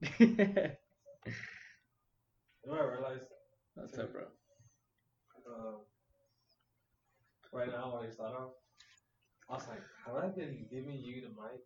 [2.64, 3.24] You know I realized?
[3.76, 4.24] That's up, bro?
[5.46, 5.80] Um,
[7.52, 8.52] right now, when I start off,
[9.48, 11.60] I was like, have I been giving you the mic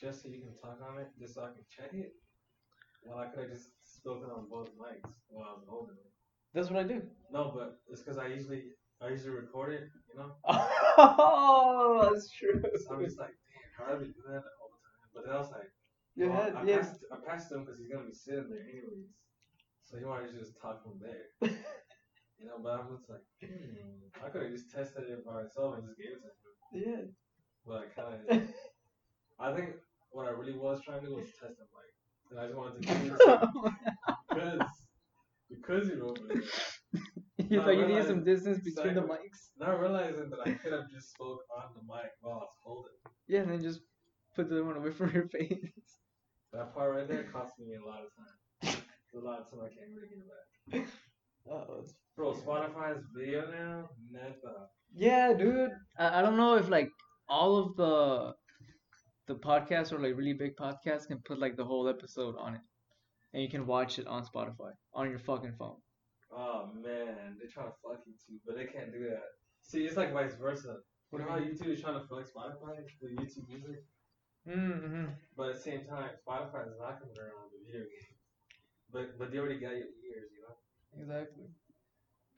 [0.00, 2.12] just so you can talk on it, just so I can check it?
[3.04, 6.12] Well, I could have just spoken on both mics while I was holding it.
[6.54, 7.02] That's what I do.
[7.32, 8.64] No, but it's because I usually
[9.02, 10.32] I usually record it, you know.
[10.98, 12.62] Oh, that's true.
[12.86, 15.08] So I'm just like, damn, how have I been doing that all the time?
[15.14, 15.70] But then I was like,
[16.16, 16.78] Your well, head, I, yeah.
[16.78, 19.12] passed, I passed him because he's gonna be sitting there anyways.
[19.84, 21.52] So he wanted to just talk from there.
[22.38, 25.78] You know, but I was like, hmm, I could have just tested it by myself
[25.78, 26.84] and just gave it to him.
[26.84, 27.04] Yeah.
[27.66, 28.48] But I kind of,
[29.38, 29.70] I think
[30.10, 31.92] what I really was trying to do was test him, like,
[32.30, 33.74] and I just wanted to give it to him
[34.28, 34.68] because,
[35.48, 37.50] because he wrote it.
[37.50, 39.48] you thought you I needed some distance between the mics?
[39.58, 42.92] Not realizing that I could have just spoke on the mic while I was holding.
[43.28, 43.80] Yeah, and then just
[44.34, 45.95] put the one away from your face.
[46.56, 48.82] That part right there cost me a lot of time.
[49.04, 50.88] It's a lot of time I can't really get back.
[51.48, 51.84] Oh,
[52.16, 54.66] Bro, Spotify's video now, neta.
[54.92, 55.70] Yeah, dude.
[55.96, 56.88] I, I don't know if like
[57.28, 58.34] all of the
[59.28, 62.60] the podcasts or like really big podcasts can put like the whole episode on it,
[63.32, 65.76] and you can watch it on Spotify on your fucking phone.
[66.32, 69.22] Oh man, they're trying to fuck you too, but they can't do that.
[69.62, 70.78] See, it's like vice versa.
[71.10, 73.84] What about YouTube is trying to fuck Spotify with YouTube Music,
[74.48, 75.06] Mm-hmm.
[75.36, 78.20] but at the same time, Spotify is not coming around with video games.
[78.92, 81.02] But but they already got your ears, you know.
[81.02, 81.46] Exactly.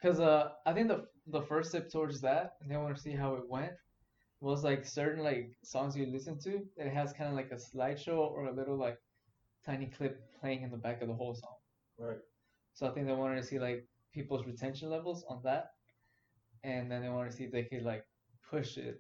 [0.03, 3.03] Cause uh, I think the the first step towards that, and then I want to
[3.03, 3.73] see how it went,
[4.41, 6.63] was like certain like songs you listen to.
[6.77, 8.99] It has kind of like a slideshow or a little like
[9.67, 11.57] tiny clip playing in the back of the whole song.
[11.99, 12.19] Right.
[12.75, 15.73] So I think they wanted to see like people's retention levels on that,
[16.65, 18.05] and then they wanted to see if they could like
[18.51, 18.99] push it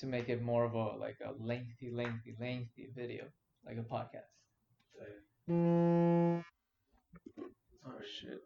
[0.00, 3.24] to make it more of a like a lengthy, lengthy, lengthy video,
[3.66, 4.32] like a podcast.
[7.86, 8.40] Oh shit!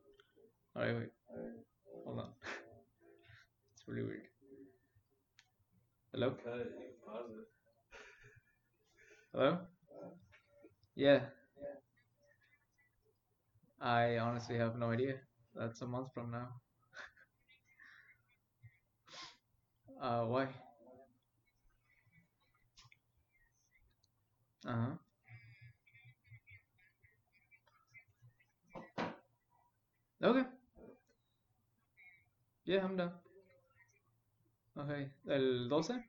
[0.74, 1.10] All right, wait,
[2.04, 2.30] hold on.
[3.74, 4.22] it's really weird.
[6.12, 7.46] Hello, cut it, you can pause it.
[9.32, 9.58] hello.
[10.96, 11.20] Yeah.
[13.80, 15.14] I honestly have no idea.
[15.54, 16.48] That's a month from now.
[20.02, 20.48] uh, why?
[24.66, 24.96] Uh huh.
[30.22, 30.44] Okay.
[32.64, 33.12] Yeah, I'm done.
[34.76, 36.04] Okay, el 12?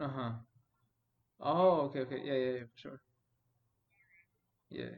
[0.00, 0.32] Uh-huh.
[1.40, 2.20] Oh, okay, okay.
[2.24, 3.00] Yeah, yeah, yeah, for sure.
[4.70, 4.94] Yeah.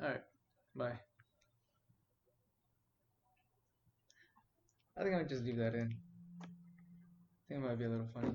[0.00, 0.22] Alright.
[0.74, 0.98] Bye.
[4.96, 5.94] I think I'll just leave that in.
[7.52, 8.32] Think it might be a little funny.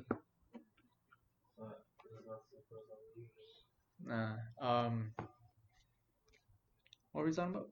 [4.06, 4.34] Nah.
[4.62, 5.12] Um.
[7.12, 7.70] What were we talking about?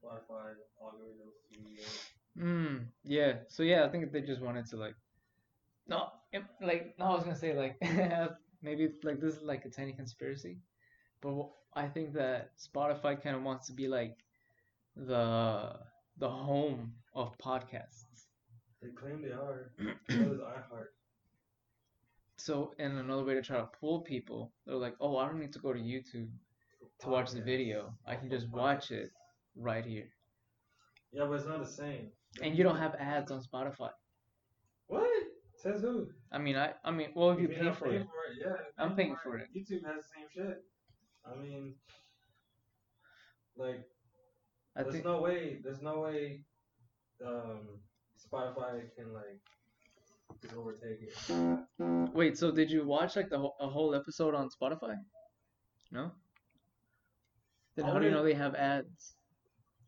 [0.00, 1.84] Spotify algorithms, video.
[2.38, 3.32] Mm, yeah.
[3.48, 4.94] So yeah, I think they just wanted to like,
[5.88, 6.10] no,
[6.60, 7.76] like no, I was gonna say like
[8.62, 10.58] maybe like this is like a tiny conspiracy,
[11.20, 14.16] but I think that Spotify kind of wants to be like
[14.94, 15.72] the
[16.18, 18.27] the home of podcasts.
[18.82, 19.72] They claim they are.
[20.08, 20.88] so is iHeart.
[22.36, 25.52] So and another way to try to pull people, they're like, oh, I don't need
[25.54, 26.28] to go to YouTube
[27.00, 27.92] to watch the video.
[28.06, 29.10] I can just watch it
[29.56, 30.08] right here.
[31.12, 32.10] Yeah, but it's not the same.
[32.42, 33.90] And you don't have ads on Spotify.
[34.86, 35.08] What?
[35.56, 36.06] Says who?
[36.30, 38.06] I mean, I I mean, well, if you mean pay I'm for it,
[38.40, 39.48] Yeah, I'm paying for it.
[39.56, 40.62] YouTube has the same shit.
[41.26, 41.74] I mean,
[43.56, 43.82] like,
[44.76, 45.04] I there's think.
[45.04, 45.58] no way.
[45.62, 46.44] There's no way.
[47.26, 47.80] Um,
[48.18, 49.40] Spotify can like
[50.42, 52.14] just overtake it.
[52.14, 54.96] Wait, so did you watch like the whole, a whole episode on Spotify?
[55.90, 56.12] No.
[57.76, 59.14] Then how do you know they have ads?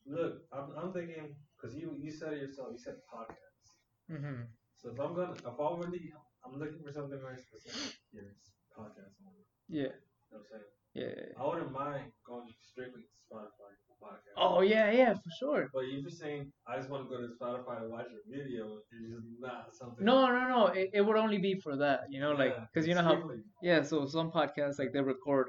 [0.06, 2.68] Look, I'm, I'm thinking because you you said it yourself.
[2.72, 3.74] You said podcasts.
[4.10, 4.42] Mm-hmm.
[4.78, 6.12] So if I'm gonna, if I'm really,
[6.44, 7.98] I'm looking for something very specific.
[8.12, 9.44] Here, it's podcast only.
[9.68, 9.82] Yeah.
[9.82, 10.68] You know what I'm saying?
[10.94, 11.04] Yeah.
[11.04, 11.42] yeah, yeah.
[11.42, 14.36] I wouldn't mind going strictly to Spotify for podcasts.
[14.38, 15.68] Oh yeah, yeah, for sure.
[15.74, 18.78] But you're just saying I just want to go to Spotify and watch a video.
[18.92, 20.04] It's just not something.
[20.04, 20.66] No, no, no.
[20.68, 23.22] It, it would only be for that, you know, like because you know how
[23.62, 23.82] yeah.
[23.82, 25.48] So some podcasts like they record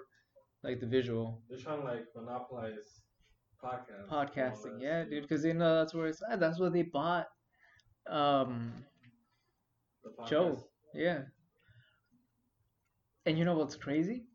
[0.63, 3.03] like the visual they're trying to like monopolize
[3.63, 4.09] podcasts.
[4.09, 4.81] podcasting.
[4.81, 6.39] Yeah, dude, because you know that's where it's at.
[6.39, 7.27] That's where they bought.
[8.09, 8.73] Um.
[10.03, 10.25] The.
[10.27, 10.63] Joe.
[10.93, 11.23] Yeah.
[13.25, 14.27] And you know what's crazy?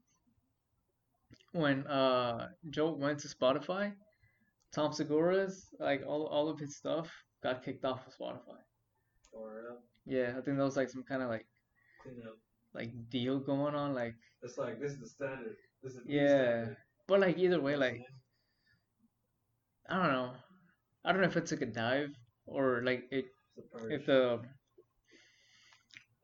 [1.52, 3.94] When uh Joe went to Spotify,
[4.76, 7.10] Tom Segura's like all all of his stuff
[7.42, 8.60] got kicked off of Spotify.
[8.60, 9.78] Oh, For real.
[10.04, 11.46] Yeah, I think that was like some kind of like
[12.74, 13.94] like deal going on.
[13.94, 15.56] Like it's like this is the standard.
[15.82, 16.28] This is the Yeah.
[16.28, 16.76] standard.
[17.08, 18.06] but like either way, You know what I'm like?
[19.88, 20.30] I don't know.
[21.04, 22.12] I don't know if it took a dive
[22.46, 23.24] or like it
[23.56, 24.20] It's a if the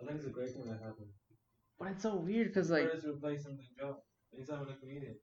[0.00, 1.08] I think it's a great thing that happened.
[1.78, 3.96] but it's so weird because like Purge replacing the job.
[4.50, 5.16] Having a comedian.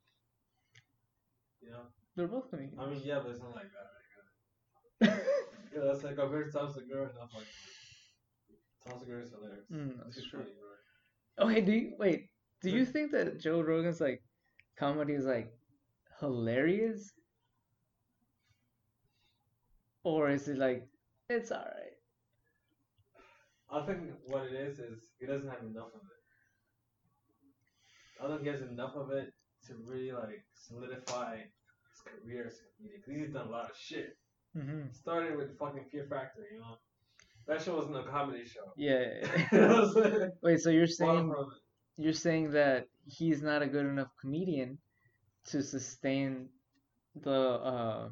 [1.61, 1.85] You know?
[2.19, 2.77] They're both comedians.
[2.77, 3.71] I mean, yeah, but it's not like
[4.99, 5.23] that.
[5.71, 7.29] Yeah, that's like compared to Tom Segura enough.
[7.33, 7.45] Like,
[8.85, 9.65] Tom Segura is hilarious.
[9.71, 10.39] Mm, that's true.
[10.39, 10.51] funny,
[11.37, 11.47] bro.
[11.47, 12.25] Okay, do you wait?
[12.63, 14.23] Do you think that Joe Rogan's like
[14.77, 15.53] comedy is like
[16.19, 17.13] hilarious,
[20.03, 20.87] or is it like
[21.29, 21.95] it's alright?
[23.71, 26.19] I think what it is is he doesn't have enough of it.
[28.19, 29.31] I don't think he has enough of it
[29.67, 31.37] to really like solidify
[32.03, 33.01] his career as a comedian.
[33.01, 34.17] 'Cause he's done a lot of shit.
[34.57, 34.91] Mm-hmm.
[34.91, 36.77] Started with fucking Fear Factor, you know.
[37.47, 38.71] That show wasn't a comedy show.
[38.77, 39.05] Yeah.
[39.51, 40.31] you know what I'm saying?
[40.43, 41.33] Wait, so you're saying
[41.97, 44.77] you're saying that he's not a good enough comedian
[45.45, 46.49] to sustain
[47.15, 47.31] the
[47.73, 48.09] uh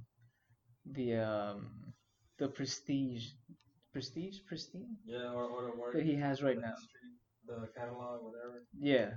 [0.91, 1.93] the um
[2.39, 3.25] the prestige
[3.93, 6.73] prestige prestige Yeah, or, or the work that he has right now.
[6.75, 7.11] history,
[7.47, 8.63] the catalog, whatever.
[8.79, 9.11] Yeah.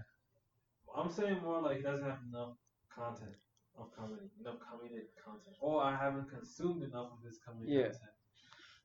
[0.96, 2.56] I'm saying more like he doesn't have enough
[2.94, 3.36] content
[3.82, 5.56] of comedy, enough comedic content.
[5.60, 7.82] Or I haven't consumed enough of his comedy Yeah.
[7.84, 8.10] content.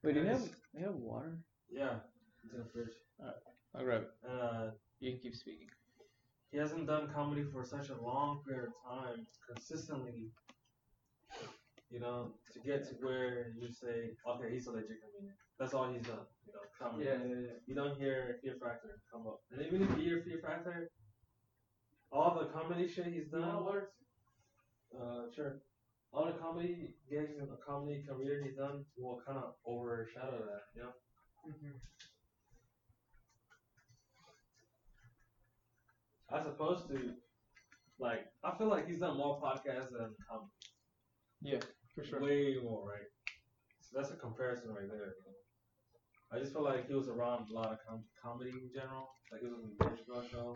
[0.03, 1.37] Wait, do you have do you have water?
[1.69, 1.99] Yeah,
[2.43, 2.93] it's in the fridge.
[3.19, 3.35] Alright,
[3.73, 4.11] I'll grab it.
[4.29, 5.69] Uh, You can keep speaking.
[6.51, 10.31] he hasn't done comedy for such a long period of time, consistently.
[11.91, 15.33] You know, to get to where you say, okay, he's a legit comedian.
[15.59, 16.25] That's all he's done.
[16.45, 17.05] You know, comedy.
[17.05, 17.17] yeah.
[17.23, 17.53] yeah.
[17.67, 19.39] You don't hear Fear Factor come up.
[19.51, 20.91] And even if you hear Fear Factor,
[22.11, 23.63] all the comedy shit he's done.
[24.95, 25.61] Uh, sure.
[26.11, 30.63] All the comedy gigs and the comedy career he's done will kind of overshadow that,
[30.75, 30.93] you know?
[36.31, 37.13] As opposed to,
[37.99, 40.51] like, I feel like he's done more podcasts than comedy.
[41.41, 41.59] Yeah,
[41.93, 42.21] for sure.
[42.21, 43.09] Way more, right?
[43.81, 45.13] So that's a comparison right there.
[45.19, 45.35] You know?
[46.31, 49.09] I just feel like he was around a lot of com- comedy in general.
[49.31, 50.55] Like he was on the Dave Chappelle show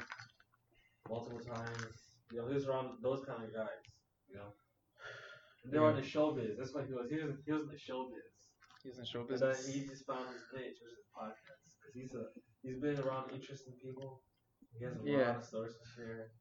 [1.09, 1.93] multiple times.
[2.31, 3.83] You know, he was around those kind of guys.
[4.29, 4.51] You know,
[5.63, 6.57] and they were on the showbiz.
[6.57, 7.07] That's what he was.
[7.09, 7.35] He was.
[7.45, 8.29] He was in the showbiz.
[8.83, 11.93] He's in show And then uh, he just found his niche, which is podcast, because
[11.93, 12.25] he's a
[12.63, 14.23] he's been around interesting people.
[14.77, 15.35] He has a Yeah.
[15.35, 16.31] lot of stories to share,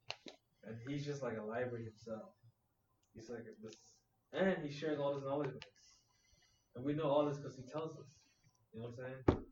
[0.62, 2.30] and he's just like a library himself.
[3.14, 3.74] He's like this,
[4.32, 5.86] and he shares all his knowledge with us,
[6.76, 8.10] and we know all this because he tells us.
[8.72, 9.42] You know what I'm saying?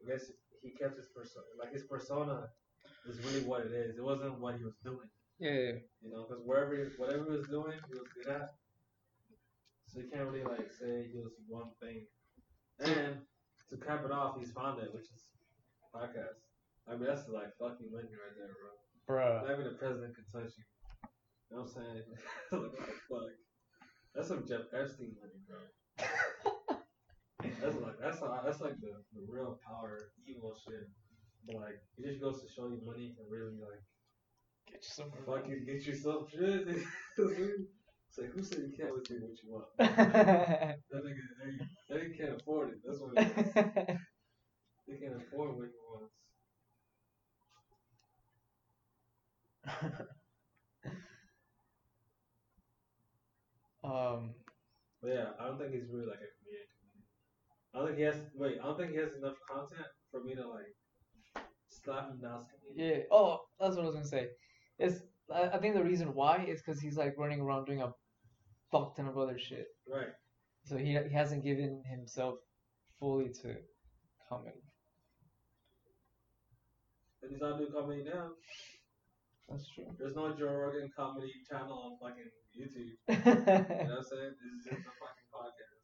[0.00, 0.30] I guess
[0.62, 2.48] he kept his persona, like his persona,
[3.08, 3.98] is really what it is.
[3.98, 5.10] It wasn't what he was doing.
[5.40, 5.72] Yeah, yeah,
[6.04, 8.52] You know, because wherever, whatever he was doing, he was good at.
[9.88, 12.04] So you can't really like say he was one thing.
[12.78, 13.24] And
[13.72, 15.32] to cap it off, he's found it, which is
[15.96, 16.44] podcast.
[16.86, 18.76] I mean, that's like fucking money right there, bro.
[19.08, 19.40] Bruh.
[19.40, 20.64] Not even the president can touch you.
[21.48, 22.04] You know what I'm saying?
[22.52, 23.32] like, what the fuck?
[24.14, 25.64] That's some Jeff Epstein money, bro.
[27.40, 30.84] That's like that's a, that's like the, the real power evil shit.
[31.46, 33.80] But like it just goes to show you money can really like
[34.70, 35.22] Get you somewhere.
[35.26, 36.68] fucking get yourself some shit.
[37.18, 39.66] it's like who said you can't always what you want?
[39.78, 41.24] That nigga,
[41.88, 42.76] they, they can't afford it.
[42.84, 43.98] That's what it is.
[44.88, 46.14] They can't afford what he wants.
[53.84, 54.34] um,
[55.02, 56.66] But yeah, I don't think he's really like a comedian.
[57.74, 58.16] I don't think he has.
[58.34, 60.74] Wait, I don't think he has enough content for me to like
[61.68, 62.46] slap him down.
[62.74, 62.98] yeah.
[63.12, 64.26] Oh, that's what I was gonna say.
[65.70, 67.92] It's I, I think the reason why is because he's like running around doing a
[68.70, 69.66] fuck ton of other shit.
[69.92, 70.12] Right.
[70.64, 72.36] So he he hasn't given himself
[72.98, 73.56] fully to
[74.28, 74.62] comedy.
[77.22, 78.30] And he's not doing comedy now.
[79.48, 79.86] That's true.
[79.98, 82.96] There's no Joe Rogan comedy channel on fucking YouTube.
[83.08, 84.34] You know what I'm saying?
[84.38, 85.80] This is just a fucking podcast.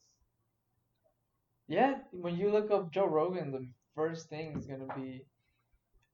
[1.69, 5.27] yeah, when you look up Joe Rogan, the first thing is gonna be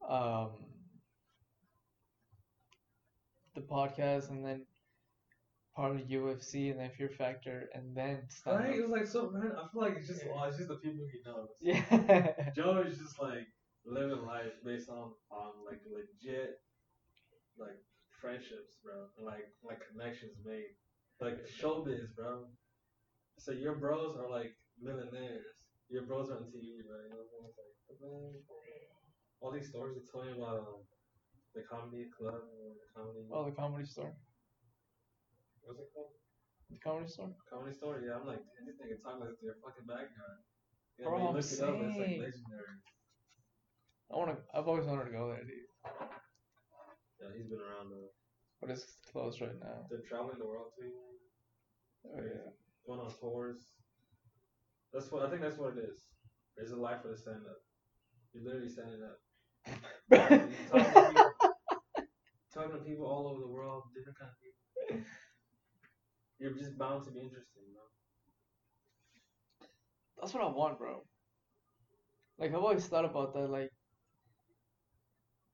[0.08, 0.50] um
[3.54, 4.66] the podcast, and then
[5.74, 8.78] probably UFC, and then Fear Factor, and then stand Right?
[8.78, 11.06] It was like so man, I feel like it's just well, it's just the people
[11.10, 11.48] he knows.
[11.60, 12.50] Yeah.
[12.56, 13.46] Joe is just like
[13.86, 16.60] living life based on on like legit
[17.58, 17.78] like
[18.20, 20.72] friendships, bro, and like like connections made,
[21.20, 22.44] like showbiz, bro.
[23.38, 25.56] So your bros are like millionaires.
[25.90, 26.96] Your bros are on TV, bro.
[27.04, 27.74] You know what I'm saying?
[27.88, 28.32] Like, man,
[29.40, 30.80] all these stories are telling about um,
[31.54, 33.24] the comedy club, or the comedy.
[33.32, 34.12] oh, the comedy store.
[35.62, 36.16] What's it called?
[36.70, 37.30] The comedy store.
[37.48, 38.00] Comedy store.
[38.00, 40.40] Yeah, I'm like, this nigga talking like it's their fucking backyard.
[40.98, 42.76] You Bro, you I'm look it up, it's like legendary.
[44.12, 44.36] I wanna.
[44.52, 45.68] I've always wanted to go there, dude.
[47.20, 48.12] Yeah, he's been around though.
[48.60, 49.86] But it's closed right now.
[49.90, 50.90] They're traveling the world too.
[52.06, 52.50] Oh yeah.
[52.86, 53.62] Going on tours.
[54.92, 55.42] That's what I think.
[55.42, 56.08] That's what it is.
[56.56, 57.60] There's a life for the stand up.
[58.32, 59.18] You're literally standing up.
[60.12, 61.21] to people,
[62.52, 65.04] talking to people all over the world, different kind of people.
[66.38, 67.88] You're just bound to be interesting, you know.
[70.20, 71.02] That's what I want, bro.
[72.38, 73.48] Like I've always thought about that.
[73.48, 73.70] Like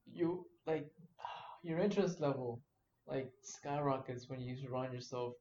[0.06, 0.86] you, like
[1.62, 2.60] your interest level,
[3.06, 5.34] like skyrockets when you surround yourself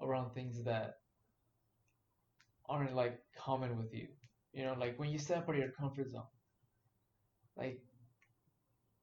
[0.00, 0.94] around things that
[2.68, 4.08] aren't like common with you.
[4.52, 6.22] You know, like when you step out of your comfort zone,
[7.56, 7.78] like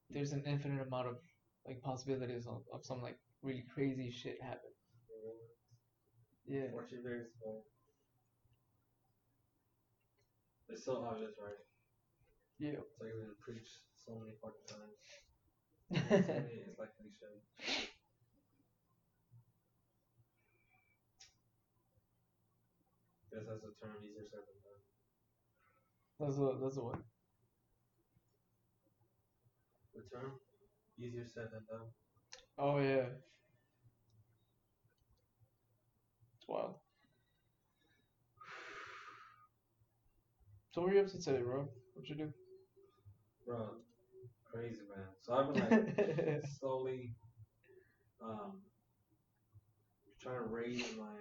[0.09, 1.15] there's an infinite amount of
[1.65, 4.71] like possibilities of, of some like really crazy shit happen.
[6.47, 6.69] Yeah.
[6.73, 7.65] Watch your very small.
[10.69, 11.57] It's so obvious, right?
[12.59, 12.77] Yeah.
[12.77, 14.99] It's like been preached so many fucking times.
[16.69, 17.85] It's like cliche.
[23.31, 24.81] Guess that's a term easier said than done.
[26.19, 26.61] That's what.
[26.61, 26.99] That's what.
[29.93, 30.39] The term
[30.99, 31.87] easier said than done.
[32.57, 33.05] Oh yeah.
[36.35, 36.75] It's wild.
[40.71, 41.67] So what were you up to today, bro?
[41.93, 42.33] What'd you do?
[43.45, 43.77] Bro,
[44.45, 45.07] crazy man.
[45.21, 47.15] So I've been like slowly
[48.21, 48.61] um
[50.21, 51.19] trying to raise my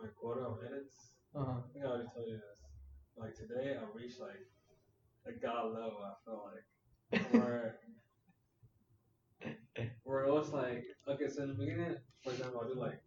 [0.00, 1.12] my quota of edits.
[1.34, 1.52] uh-huh.
[1.58, 2.60] I think I already told you this.
[3.16, 4.44] Like today, I reached like
[5.26, 5.98] a god level.
[6.04, 6.50] I felt
[7.12, 7.76] like where
[10.06, 11.28] where it was like okay.
[11.28, 13.00] So in the beginning, for example, I do like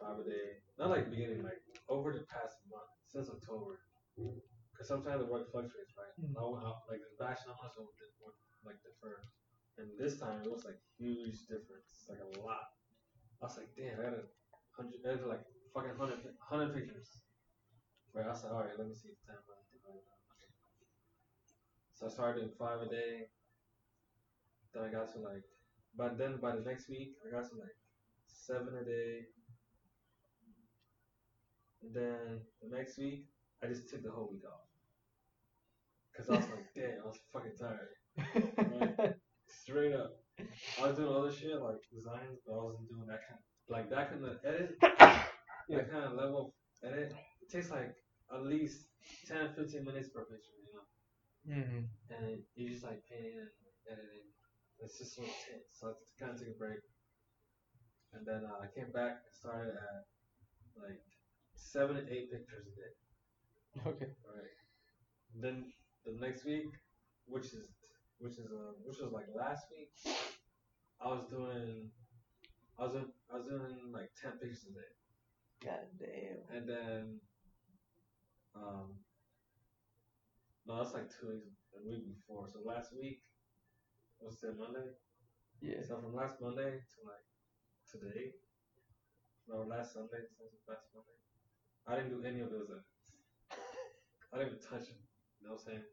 [0.00, 0.60] five a day.
[0.78, 3.80] Not like beginning, like over the past month since October.
[4.16, 6.12] Because sometimes the work fluctuates, right?
[6.20, 6.36] Mhm.
[6.36, 7.88] I went out, like the batch numbers would,
[8.64, 9.20] like defer,
[9.78, 12.68] and this time it was like huge difference, like a lot.
[13.42, 14.24] I was like, damn, I got a
[14.76, 15.44] hundred, I had like
[15.74, 17.22] fucking hundred, hundred pictures.
[18.14, 19.72] Right, I said, all right, let me see ten months.
[21.94, 23.28] So I started doing five a day.
[24.74, 25.44] Then I got to like,
[25.96, 27.76] but then by the next week I got to like
[28.26, 29.26] seven a day.
[31.82, 33.26] And then the next week
[33.62, 34.66] I just took the whole week off.
[36.16, 39.14] Cause I was like, damn, I was fucking tired.
[39.48, 40.18] Straight up.
[40.80, 43.90] I was doing other shit like designs, but I wasn't doing that kind of, like
[43.90, 44.76] that kind of edit.
[45.68, 45.78] Yeah.
[45.78, 47.14] That kind of level of edit.
[47.40, 47.94] It takes like
[48.34, 48.88] at least
[49.28, 51.62] 10, 15 minutes per picture, you know.
[51.62, 51.84] mm-hmm.
[52.12, 53.48] And you just like painting and
[53.90, 54.31] editing.
[54.84, 55.70] It's just so intense.
[55.72, 56.80] So I kind of took a break.
[58.12, 60.04] And then uh, I came back and started at
[60.76, 61.00] like
[61.54, 62.92] seven to eight pictures a day.
[63.88, 64.12] Okay.
[64.28, 64.52] Right.
[65.40, 65.72] Then
[66.04, 66.66] the next week,
[67.26, 67.68] which is
[68.18, 69.90] which is uh, which was like last week,
[71.00, 71.90] I was doing
[72.78, 74.92] I was doing, I was doing like ten pictures a day,
[75.64, 76.56] God damn.
[76.56, 77.20] and then
[78.54, 78.98] um
[80.66, 82.46] no that's like two weeks a week before.
[82.52, 83.22] So last week
[84.24, 84.88] was that Monday?
[85.60, 85.82] Yeah.
[85.86, 87.26] So from last Monday to like
[87.90, 88.32] today,
[89.48, 91.18] no last Sunday to last Monday,
[91.86, 92.70] I didn't do any of those.
[94.32, 94.98] I didn't even touch them.
[95.40, 95.84] You know what I'm saying?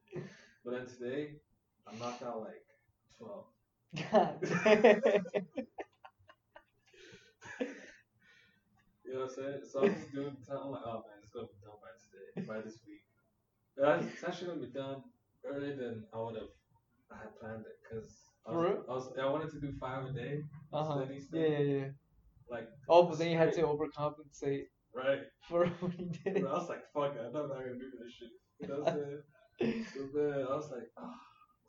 [0.64, 1.36] But then today,
[1.88, 2.64] I knocked out like
[3.18, 3.46] 12.
[4.12, 4.38] God.
[9.06, 9.62] You know what I'm saying?
[9.66, 12.62] So I'm just doing, I'm like, oh man, it's gonna be done by today, by
[12.62, 13.02] this week.
[13.76, 15.04] But It's actually gonna be done
[15.44, 16.54] earlier than I would have,
[17.12, 18.10] I had planned it, cause
[18.48, 18.86] I was.
[18.90, 20.42] I was, I wanted to do five a day,
[20.74, 21.06] Uh-huh.
[21.06, 21.88] steady, Yeah, steady, yeah, yeah.
[22.50, 25.22] like, Oh, but then you had to overcompensate right?
[25.48, 26.46] for what you did.
[26.46, 28.30] I was like, fuck it, I'm not gonna do this shit.
[28.60, 29.22] You know what I'm saying?
[29.94, 31.20] So then I was like, ah,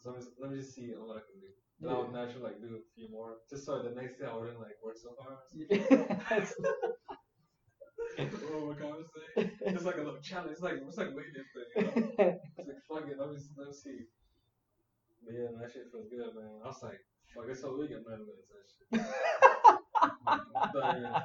[0.00, 1.50] so let me, let me just see what I can do.
[1.80, 4.37] Then I would naturally like do a few more, just so the next day I
[4.37, 5.38] wouldn't like work so hard.
[6.30, 6.54] Yes.
[8.16, 9.50] what my God was saying?
[9.62, 10.52] It's like a little challenge.
[10.52, 11.66] It's like it's like weightlifting.
[11.76, 11.92] You know?
[12.59, 13.99] It's like fuck it, let me let me see.
[15.24, 16.60] But yeah, man, that shit feels good, man.
[16.64, 17.00] I was like,
[17.34, 17.90] fuck, it's so weak.
[17.92, 18.88] I'm not doing that shit.
[20.72, 21.22] but yeah,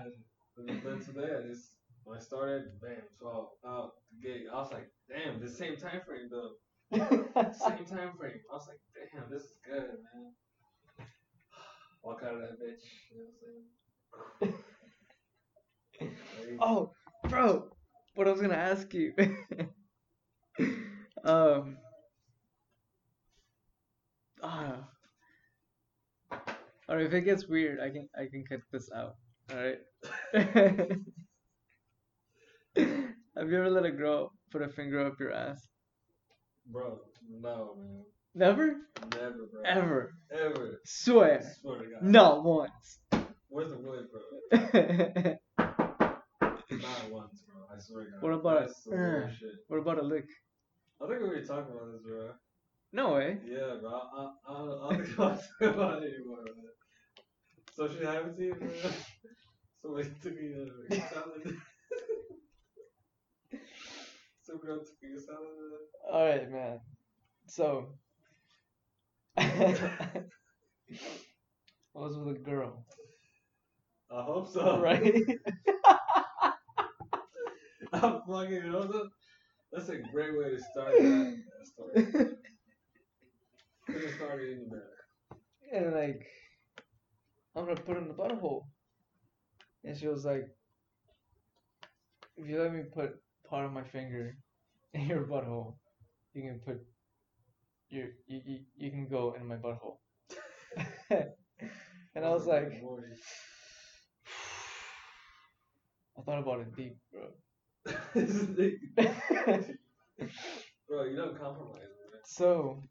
[0.58, 1.72] and, and then today I just
[2.04, 4.46] when I started, bam, 12 out the gate.
[4.52, 6.52] I was like, damn, the same time frame though.
[6.94, 8.40] Same time frame.
[8.52, 10.32] I was like, damn, this is good, man.
[12.04, 12.84] Walk out of that bitch.
[13.12, 13.24] You know
[14.40, 14.54] what I'm saying?
[16.60, 16.92] Oh,
[17.30, 17.70] bro,
[18.16, 19.14] what I was gonna ask you.
[21.24, 21.78] um.
[24.48, 24.78] Ah.
[26.88, 29.16] Alright, if it gets weird, I can I can cut this out.
[29.52, 29.80] Alright.
[33.36, 35.68] Have you ever let a girl put a finger up your ass?
[36.68, 37.00] Bro,
[37.42, 38.04] no, man.
[38.36, 38.76] Never?
[39.14, 39.62] Never, bro.
[39.66, 40.12] Ever.
[40.32, 40.80] Ever.
[40.86, 41.42] Swear.
[41.62, 42.04] Swear to God.
[42.04, 43.00] Not once.
[43.50, 44.22] Where's the wood, bro?
[45.58, 47.64] Not once, bro.
[47.74, 48.22] I swear to God.
[48.22, 49.50] What about That's the uh, shit.
[49.70, 50.28] what about a lick?
[51.02, 52.30] I think we were talking about this, bro.
[52.96, 53.38] No way.
[53.46, 53.92] Yeah, bro.
[53.92, 56.72] I, I, I, don't- talk about it anymore, man.
[57.76, 58.70] So should I have it to you, bro?
[59.82, 61.58] Somebody took me a salad.
[64.44, 65.50] Some girl took me a salad.
[66.10, 66.80] Alright, man.
[67.48, 67.90] So.
[69.38, 70.24] I
[71.94, 72.86] was with a girl,
[74.12, 74.80] I hope so.
[74.80, 75.02] right?
[77.94, 78.72] I'm fucking,
[79.72, 81.38] that's a great way to start that story.
[81.44, 82.38] Couldn't have started any better.
[85.74, 86.26] And like,
[87.56, 88.64] I'm gonna put it in the butthole.
[89.84, 90.48] And she was like,
[92.38, 93.12] if you let me put
[93.50, 94.38] part of my finger
[94.94, 95.76] in your butthole,
[96.34, 96.80] you can put
[97.90, 99.98] your you, you, you can go in my butthole.
[101.10, 102.72] and I was like.
[106.18, 107.28] I thought about it deep, bro.
[110.88, 112.22] Bro, you don't compromise, man.
[112.24, 112.82] so,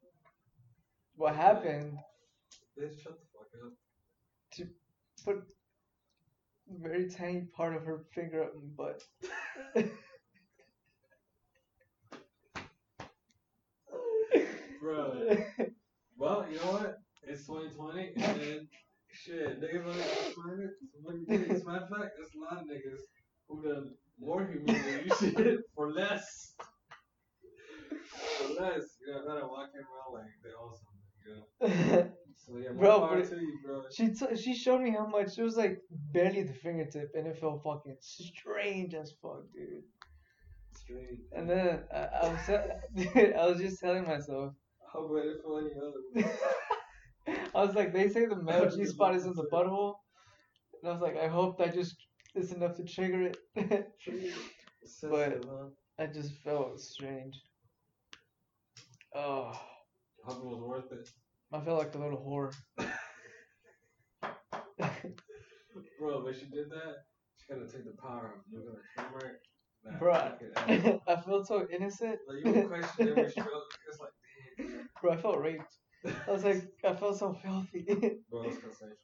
[1.16, 1.98] what happened?
[2.78, 3.72] Bitch, shut the fuck up.
[5.24, 9.00] Put a very tiny part of her finger up my butt.
[14.80, 15.36] Bro.
[16.18, 16.98] Well, you know what?
[17.22, 18.68] It's 2020, and
[19.10, 19.94] shit, niggas
[20.34, 20.72] smack it.
[20.92, 21.66] Somebody did it.
[21.66, 23.02] Matter of fact, there's a lot of niggas
[23.48, 26.54] who done more humiliating shit for less.
[28.38, 30.93] For less, you know, that are walking around like they're awesome,
[32.46, 33.82] So yeah, Bro, but- you, bro.
[33.90, 35.78] She t- she showed me how much it was like
[36.12, 39.84] barely the fingertip, and it felt fucking strange as fuck, dude.
[40.76, 41.20] Straight.
[41.34, 42.46] And then I, I was
[42.94, 44.52] dude, I was just telling myself,
[44.92, 46.30] How about it for any other?
[47.54, 49.94] I was like, they say the male G spot is in the butthole,
[50.82, 51.96] and I was like, I hope that just
[52.34, 53.38] is enough to trigger it.
[54.84, 55.68] Sensitive, huh?
[55.98, 57.40] I just felt strange.
[59.14, 59.52] Oh,
[60.24, 61.08] Hope it was worth it.
[61.54, 62.52] I felt like a little whore.
[65.98, 66.96] Bro, when she did that,
[67.38, 69.40] she gotta take the power of You're gonna hammer it.
[70.00, 70.38] Bruh.
[70.66, 71.00] fucking.
[71.08, 72.18] I felt so innocent.
[72.28, 73.48] Like, you would question every stroke.
[73.88, 74.10] It's like,
[74.58, 74.88] damn.
[75.02, 75.72] Bro, I felt raped.
[76.06, 77.84] I was like, I felt so filthy.
[78.30, 78.98] Bro, it's consensual,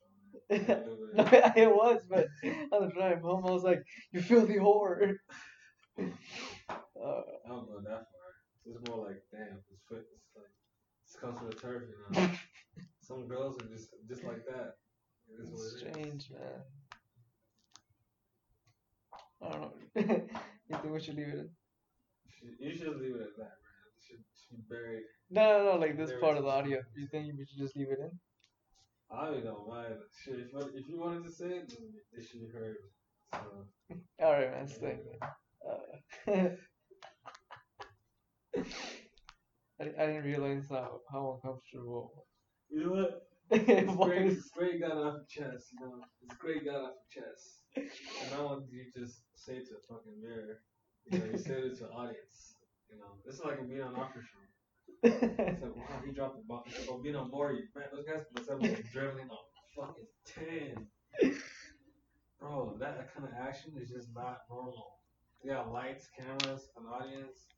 [1.15, 1.53] no, it.
[1.57, 2.27] it was, but
[2.73, 3.83] on the drive home, I was like,
[4.13, 5.15] "You filthy whore."
[6.79, 8.31] Uh, I don't go that far.
[8.67, 10.05] It's more like, damn, it's fit.
[10.15, 10.53] It's like,
[11.21, 12.31] comes from the turf, you know.
[13.03, 14.75] Some girls are just just like that.
[15.29, 15.81] It is what it is.
[15.81, 16.61] strange, man.
[19.43, 19.73] I don't know.
[20.69, 21.51] you think we should leave it in?
[22.59, 23.87] You should leave it at that, man.
[23.97, 25.03] It should, should be buried.
[25.31, 25.79] No, no, no.
[25.79, 26.81] Like this part of the audio.
[26.97, 28.11] You think we should just leave it in?
[29.13, 29.95] I don't mind.
[30.25, 32.77] Shit, if, you- if you wanted to say it, then it should be heard.
[33.33, 34.69] So, All right, man.
[34.69, 34.99] Stay.
[35.69, 36.49] Uh,
[39.81, 42.27] I, I didn't realize how how uncomfortable
[42.71, 43.23] you know what?
[43.51, 44.51] it It's great, was.
[44.57, 46.05] great got off your chest, you know.
[46.23, 47.63] It's great got off your chest.
[47.77, 50.61] And I want you to just say it to a fucking mirror.
[51.07, 52.55] You know, you say it to an audience.
[52.91, 54.39] You know, this is like a being on offer show.
[55.03, 56.63] It's like, wow, he dropped the bomb.
[56.67, 59.45] It's like, oh, being on Maury, man, those guys must have been adrenaline on
[59.77, 60.87] fucking 10.
[62.41, 64.99] Bro, that kind of action is just not normal.
[65.43, 67.49] You got lights, cameras, an audience,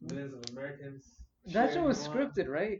[0.00, 1.04] millions of Americans.
[1.52, 2.78] that show was scripted, right?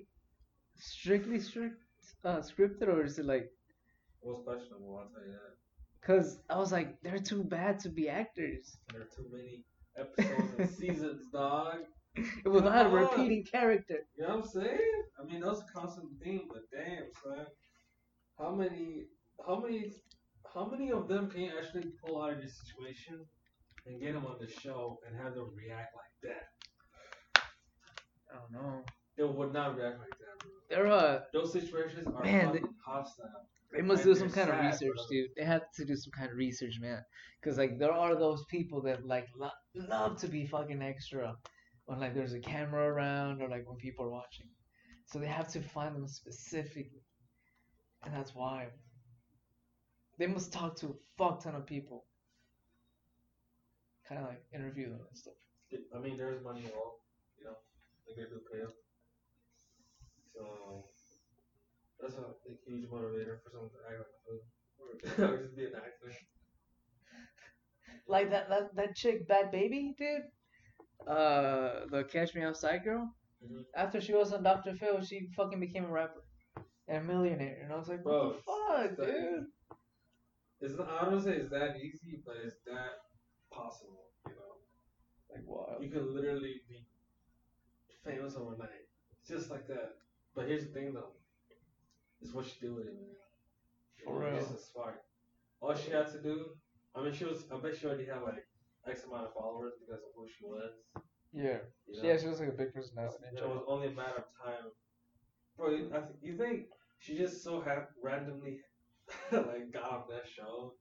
[0.79, 1.77] Strictly strict,
[2.25, 3.45] uh, scripted, or is it like?
[4.23, 5.57] It was questionable, I'll tell you that.
[6.07, 8.77] Cause I was like, they're too bad to be actors.
[8.93, 9.65] There are too many
[9.99, 11.77] episodes and seasons, dog.
[12.45, 13.03] Without a Come on.
[13.05, 13.99] repeating character.
[14.17, 15.03] You know what I'm saying?
[15.21, 17.47] I mean, that was a constant theme, but damn, son.
[18.39, 19.05] How many,
[19.47, 19.93] how many,
[20.55, 23.25] how many of them can you actually pull out of this situation
[23.87, 26.45] and get them on the show and have them react like that?
[28.33, 28.85] I don't know.
[29.17, 30.51] They would not react like that, bro.
[30.69, 33.25] They're uh, Those situations are Man, they- fucking hostile.
[33.73, 35.05] they must And do some they're kind of research, bro.
[35.11, 35.31] dude.
[35.37, 37.05] They have to do some kind of research, man.
[37.43, 41.35] Cause like there are those people that like lo- love to be fucking extra
[41.87, 44.47] when like there's a camera around or like when people are watching.
[45.07, 47.03] So they have to find them specifically,
[48.05, 48.69] and that's why
[50.19, 52.05] they must talk to a fuck ton of people.
[54.09, 55.35] Kind of like interview them and stuff.
[55.95, 56.99] I mean, there's money involved,
[57.39, 57.57] you know.
[58.17, 58.65] Good pay.
[60.35, 60.85] So
[62.01, 65.65] that's a, a huge motivator for someone to act like a fool or, just be
[65.67, 66.13] an actor.
[68.07, 70.23] Like that that that chick, Bhad Bhabie, dude.
[71.09, 73.15] Uh, the Catch Me Outside girl.
[73.45, 73.65] Mhm.
[73.75, 74.75] After she was on Dr.
[74.75, 76.23] Phil, she fucking became a rapper
[76.89, 77.61] and a millionaire.
[77.65, 79.47] And I was like, Bro, what the fuck, it's that dude?
[80.61, 83.01] It's not, I don't say it's that easy, but it's that
[83.53, 84.07] possible.
[84.27, 84.55] You know,
[85.31, 85.79] Like, wow.
[85.81, 86.87] you can literally be
[88.05, 88.87] famous overnight,
[89.27, 89.97] just like that.
[90.35, 91.13] But here's the thing, though,
[92.21, 93.17] It's what she do with it, man.
[94.05, 94.35] For real.
[94.35, 95.03] This is smart.
[95.61, 96.57] All she had to do,
[96.95, 97.45] I mean, she was.
[97.53, 98.47] I bet she already had like
[98.87, 100.73] X amount of followers because of who she was.
[101.33, 101.59] Yeah.
[101.87, 102.09] You know?
[102.09, 103.17] Yeah, she was like a big personality.
[103.37, 104.73] It was only a matter of time.
[105.57, 106.67] Bro, you, I th- you think
[106.99, 108.61] she just so ha- randomly
[109.33, 110.75] like got on that show?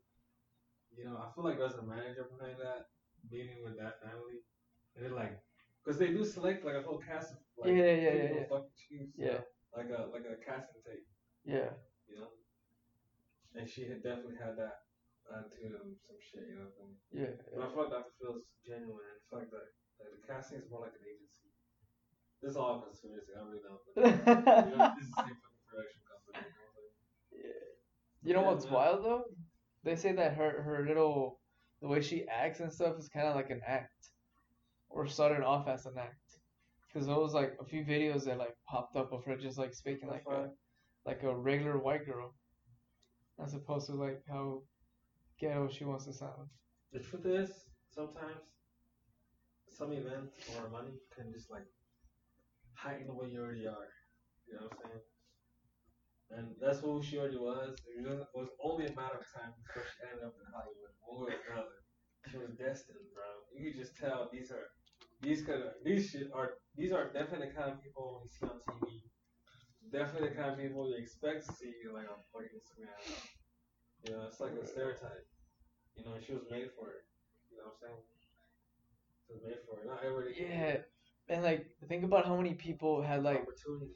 [0.95, 2.87] You know, I feel like there's a manager behind that
[3.29, 4.39] meeting with that family,
[4.95, 5.39] and they're like,
[5.83, 8.47] because they do select like a whole cast of like Yeah, yeah, yeah, yeah.
[8.49, 9.39] fucking Yeah.
[9.75, 11.05] like a like a casting tape,
[11.45, 11.71] Yeah.
[12.07, 12.29] you know.
[13.55, 14.85] And she had definitely had that
[15.29, 16.69] attitude and some shit, you know.
[16.77, 16.97] What I mean?
[17.13, 17.33] Yeah.
[17.53, 18.13] But I feel like Dr.
[18.21, 19.01] Phil's genuine.
[19.05, 19.61] and I like the,
[20.01, 21.49] like the casting is more like an agency.
[22.41, 23.33] This is all conspiracy.
[23.35, 23.81] I really don't.
[23.93, 26.39] But, you know, this is the same fucking production company.
[26.45, 26.93] You know, like,
[28.23, 28.73] You know Yeah, what's man.
[28.73, 29.23] wild though?
[29.83, 31.39] They say that her her little
[31.81, 34.09] the way she acts and stuff is kind of like an act,
[34.89, 36.39] or started off as an act.
[36.93, 39.73] Cause there was like a few videos that like popped up of her just like
[39.75, 40.49] speaking like a
[41.05, 42.33] like a regular white girl,
[43.43, 44.61] as opposed to like how
[45.39, 46.49] ghetto she wants to sound.
[46.93, 47.51] The truth is,
[47.89, 48.43] sometimes
[49.69, 51.65] some events or money can just like
[52.73, 53.89] heighten the way you already are.
[54.47, 55.01] You know what I'm saying?
[56.31, 57.75] And that's who she already was.
[57.87, 60.93] It was- it was only a matter of time before she ended up in Hollywood,
[61.01, 61.83] one way or another.
[62.29, 63.25] She was destined, bro.
[63.51, 64.69] You could just tell these are
[65.21, 68.45] these kind of these shit are these are definitely the kind of people you see
[68.45, 69.03] on TV.
[69.91, 73.19] Definitely the kind of people you expect to see like on fucking Instagram.
[74.05, 75.27] You know, it's like a stereotype.
[75.97, 77.03] You know, she was made for it.
[77.51, 78.01] You know what I'm saying?
[79.27, 79.87] She was made for it.
[79.87, 80.35] Not everybody.
[80.39, 80.77] Yeah,
[81.27, 83.95] and like think about how many people had like opportunities.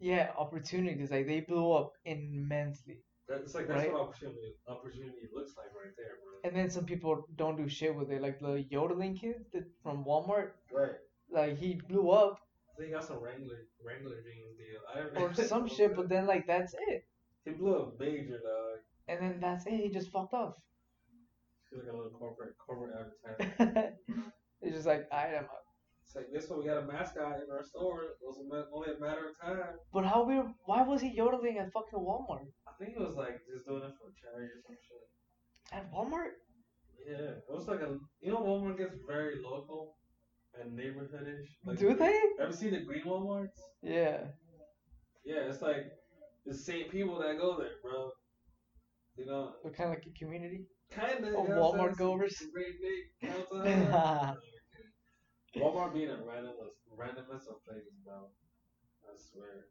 [0.00, 2.98] yeah opportunities like they blew up immensely,
[3.40, 3.92] That's like that's Right.
[3.92, 6.32] what opportunity opportunity looks like right there, bro.
[6.44, 8.20] and then some people don't do shit with it.
[8.22, 10.96] Like the yodeling kid that, from Walmart, Right.
[11.30, 12.40] like he blew up
[12.72, 15.22] I think he got some Wrangler Wrangler jeans deal.
[15.22, 17.04] Or some shit, but then like that's it,
[17.44, 18.78] he blew up major dog.
[19.08, 19.74] and then that's it.
[19.84, 20.54] He just fucked off.
[21.70, 23.94] He's like a little corporate corporate advertisement.
[24.62, 25.44] it's just like I am.
[25.44, 25.71] It's
[26.16, 28.02] like this one we got a mascot in our store.
[28.02, 28.36] It was
[28.72, 29.76] only a matter of time.
[29.92, 30.46] But how weird?
[30.66, 32.46] Why was he yodeling at fucking Walmart?
[32.68, 35.76] I think it was like just doing it for charity or some shit.
[35.78, 36.32] At Walmart?
[37.08, 39.96] Yeah, it was like a you know Walmart gets very local
[40.60, 41.46] and neighborhoodish.
[41.64, 42.20] Like, Do they?
[42.40, 43.58] Ever see the green Walmarts?
[43.82, 44.18] Yeah.
[45.24, 45.86] Yeah, it's like
[46.46, 48.10] the same people that go there, bro.
[49.16, 50.66] You know, They're kind of like a community.
[50.90, 51.34] kind of.
[51.34, 52.36] Walmart goers?
[52.52, 54.36] Great big counter.
[55.56, 58.28] Walmart being a randomest, randomest of places, bro.
[59.04, 59.66] I swear.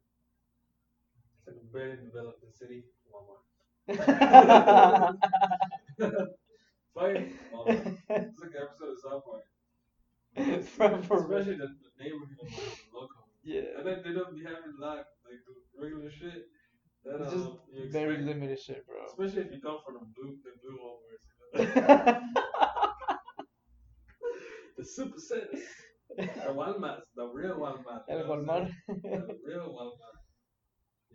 [1.38, 3.42] It's like a very developed city, Walmart.
[6.94, 7.96] Funny, Walmart.
[8.08, 9.44] It's like an episode of South Park.
[10.76, 12.38] For- for- Especially the, the neighborhood
[12.94, 13.28] local.
[13.44, 13.62] yeah.
[13.78, 16.46] And then they don't be having like like the regular shit.
[17.04, 19.04] That It's um, just very limited shit, bro.
[19.06, 21.26] Especially if you come from the blue the blue Walmarts.
[21.76, 22.20] You know?
[24.76, 25.64] the super centers.
[26.16, 28.02] The Walmarts, the real Walmart.
[28.10, 28.70] El know what I'm Walmart.
[29.02, 30.18] The real Walmart.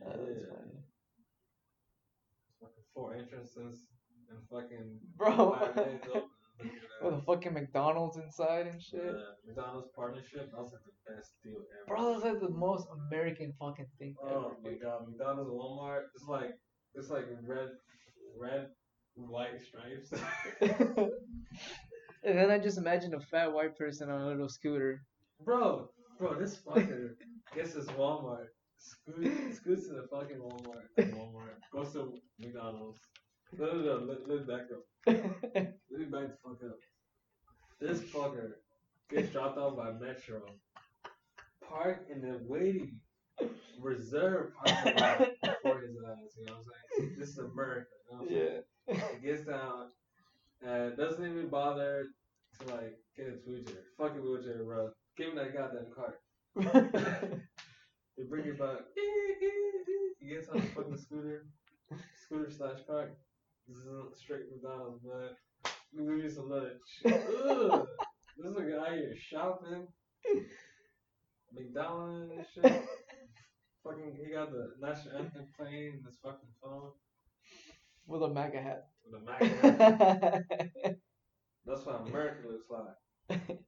[0.02, 0.56] Oh, that's Yeah.
[0.56, 0.80] funny.
[2.62, 3.86] Fucking four entrances
[4.30, 5.58] and fucking Bro.
[5.60, 6.30] five lanes open.
[7.04, 9.00] With a fucking McDonald's inside and shit.
[9.06, 11.86] Uh, McDonald's partnership, that was like the best deal ever.
[11.96, 14.38] Bro, that's like the most American fucking thing Oh ever.
[14.38, 16.58] Oh my god, McDonald's and Walmart, it's like
[16.96, 17.70] it's like red,
[18.40, 18.70] red,
[19.14, 20.12] white stripes.
[22.24, 25.02] And then I just imagine a fat white person on a little scooter.
[25.44, 27.12] bro, bro, this fucker
[27.56, 33.00] gets his Walmart, scoots, scoots to the fucking Walmart, Walmart, goes to McDonald's.
[33.58, 34.84] No, no, no, let, let me back up.
[35.56, 36.80] Let me back the fuck up.
[37.80, 38.54] This fucker
[39.10, 40.42] gets dropped off by Metro,
[41.68, 43.00] park in the waiting
[43.80, 45.18] reserve parking lot
[45.62, 46.36] for his ass.
[46.38, 47.16] You know what I'm saying?
[47.20, 47.88] This is America.
[48.12, 48.64] You know what I'm saying?
[48.90, 49.04] yeah.
[49.22, 49.90] He gets down
[50.66, 52.06] and doesn't even bother
[52.60, 53.84] to like get his wheelchair.
[53.98, 54.90] Fucking wheelchair, bro.
[55.18, 56.22] Give him that goddamn cart.
[58.18, 58.80] They bring it back.
[60.20, 61.46] He gets on the fucking scooter,
[62.16, 63.16] scooter slash cart.
[63.72, 65.30] Zzz, Straight McDonald's, man.
[65.96, 66.72] Give me some lunch.
[67.06, 67.88] Ugh.
[68.38, 69.88] This is a guy here shopping.
[71.54, 72.64] McDonald's and shit.
[73.84, 76.92] fucking, he got the national anthem playing in his fucking phone
[78.08, 78.88] With a MAGA hat.
[79.12, 80.44] With a Mac.
[81.66, 83.60] That's what America looks like.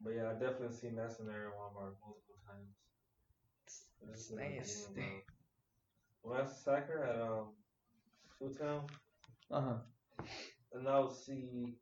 [0.00, 2.74] But yeah, I definitely seen that scenario at Walmart multiple times.
[3.66, 5.24] It's This is like, nasty.
[6.22, 7.54] When I was soccer at um
[8.38, 8.86] Food Town,
[9.50, 9.78] Uh huh.
[10.72, 11.74] and I would see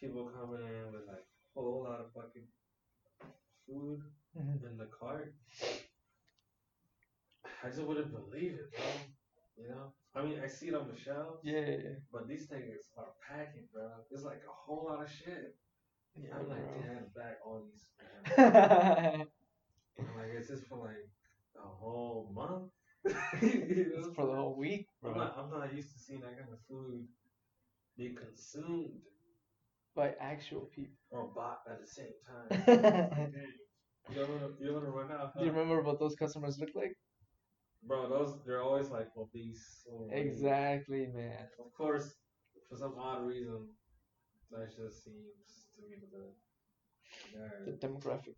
[0.00, 1.26] people coming in with like
[1.56, 2.46] a whole lot of fucking
[3.66, 4.00] food
[4.36, 4.66] Mm-hmm.
[4.66, 5.32] in the cart.
[7.64, 8.84] I just wouldn't believe it, bro.
[9.56, 9.92] You know?
[10.16, 13.66] I mean, I see it on the shelves, Yeah, yeah, but these things are packing,
[13.72, 13.88] bro.
[14.12, 15.56] It's like a whole lot of shit.
[16.16, 16.36] yeah.
[16.38, 16.82] I'm like, bro.
[16.82, 17.84] damn, back all these.
[18.38, 19.26] I'm
[20.16, 21.08] like, is this for like
[21.56, 22.70] a whole month?
[23.42, 24.12] You know?
[24.14, 25.20] for the whole week, I'm bro.
[25.22, 27.06] not, I'm not used to seeing that kind of food
[27.98, 29.02] be consumed
[29.94, 30.94] By actual people.
[31.10, 32.48] or bought at the same time.
[32.66, 35.32] Do You're gonna, you're gonna run out.
[35.36, 35.44] Huh?
[35.44, 36.96] you remember what those customers look like?
[37.86, 39.82] Bro, those they're always like obese.
[39.86, 40.26] or weight.
[40.26, 41.48] Exactly, man.
[41.58, 42.14] Of course,
[42.68, 43.68] for some odd reason,
[44.50, 48.36] that just seems to be the The demographic.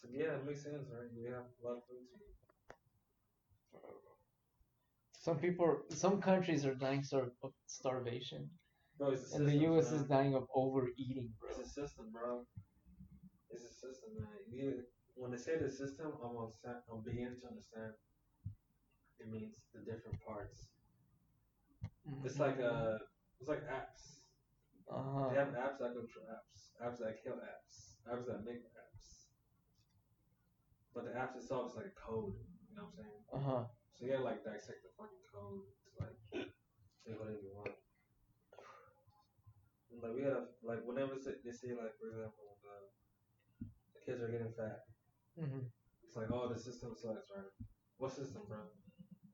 [0.00, 1.08] So yeah, it makes sense, right?
[1.16, 2.36] We have a lot of food to eat.
[5.20, 8.50] Some people, some countries are dying star- of starvation,
[8.98, 9.46] Bro, and system.
[9.46, 9.90] the U.S.
[9.90, 10.00] man.
[10.00, 11.48] is dying of overeating, bro.
[11.50, 12.44] It's a system, bro.
[13.50, 14.26] It's a system, man.
[14.50, 14.82] You,
[15.14, 17.92] when they say the system, I'm on, I'm beginning to understand.
[19.20, 20.66] It means the different parts.
[22.24, 22.98] It's like uh,
[23.38, 24.22] it's like apps.
[24.90, 25.30] Uh-huh.
[25.30, 29.30] They have apps that control apps, apps that kill apps, apps that make apps.
[30.94, 32.34] But the apps itself is like a code.
[32.68, 33.20] You know what I'm saying?
[33.32, 33.62] Uh huh.
[33.94, 36.18] So you gotta like dissect the fucking code to like
[37.04, 37.76] say whatever you want.
[39.92, 44.32] And, like we gotta like whenever they say like for example the, the kids are
[44.32, 44.88] getting fat,
[45.38, 45.64] hmm
[46.06, 47.46] it's like oh the system sucks, right?
[47.98, 48.58] What system, bro?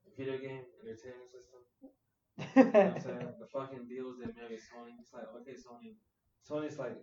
[0.05, 1.61] The video game entertainment system.
[2.55, 3.33] You know what I'm saying?
[3.39, 4.95] the fucking deals they made with Sony.
[4.99, 5.95] It's like, okay, Sony.
[6.47, 6.95] Sony's like,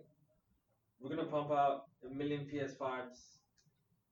[0.99, 3.37] we're gonna pump out a million PS5s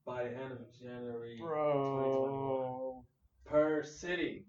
[0.04, 3.04] by the end of January 2021 Bro,
[3.44, 4.46] per city.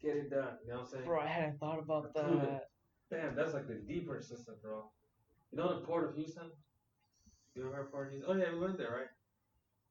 [0.00, 0.58] Get it done.
[0.64, 1.04] You know what I'm saying?
[1.06, 2.50] bro, I hadn't thought about Approve it.
[2.50, 2.68] that.
[3.10, 4.84] Damn, that's like the deeper system, bro.
[5.50, 6.50] You know the Port of Houston?
[7.54, 8.30] You ever heard of Port of Houston?
[8.30, 9.13] Oh yeah, we went there, right?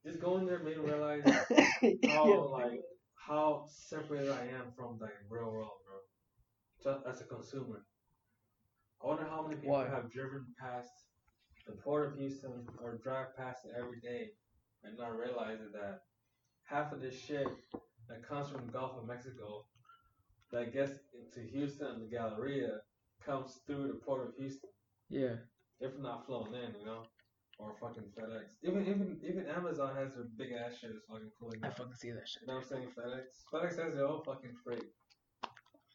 [0.06, 1.24] Just going there made me realize
[2.06, 2.36] how Yeah.
[2.36, 2.82] like
[3.16, 6.00] how separated I am from the real world, bro.
[6.94, 7.86] Just as a consumer.
[9.02, 9.88] I wonder how many people Why?
[9.88, 10.90] have driven past
[11.66, 14.32] the port of Houston or drive past it every day
[14.84, 16.00] and not realizing that
[16.66, 17.48] half of this shit
[18.10, 19.66] that comes from the Gulf of Mexico
[20.52, 22.80] that gets into Houston and the Galleria
[23.26, 24.70] comes through the port of Houston.
[25.10, 25.36] Yeah.
[25.80, 27.04] If not flown in, you know?
[27.64, 28.60] Or fucking FedEx.
[28.68, 32.12] Even even even Amazon has their big ass shit is fucking pulling I fucking see
[32.12, 32.44] that shit.
[32.44, 32.92] You know what I'm saying?
[32.92, 33.24] FedEx.
[33.48, 34.92] FedEx has their own fucking freight.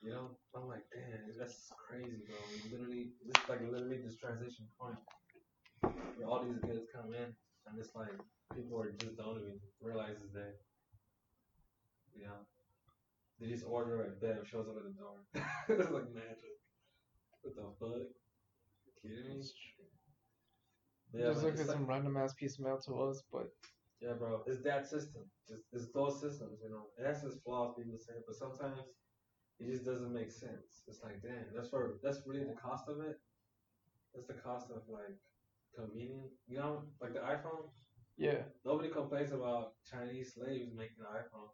[0.01, 0.31] You know?
[0.57, 2.41] I'm like, damn, that's crazy, bro.
[2.49, 4.97] We literally, this is like literally this transition point
[6.17, 7.37] where all these goods come in,
[7.69, 8.17] and it's like
[8.57, 10.57] people are just don't even realize there.
[12.17, 12.41] You know?
[13.41, 15.21] They just order it, bam, shows up at the door.
[15.69, 16.57] it's like magic.
[17.43, 18.09] What the fuck?
[18.09, 19.45] You kidding me?
[21.15, 23.49] Yeah, Just look at like- some random ass piece of mail to us, but
[24.01, 25.23] Yeah, bro, it's that system.
[25.49, 26.85] It's, it's those systems, you know.
[26.99, 28.81] It has its flaws, people say, but sometimes
[29.59, 30.83] it just doesn't make sense.
[30.87, 33.19] It's like, damn, that's for that's really the cost of it.
[34.15, 35.17] That's the cost of like
[35.75, 37.65] convenient, you know, like the iPhone.
[38.17, 41.51] yeah, Nobody complains about Chinese slaves making an iPhone,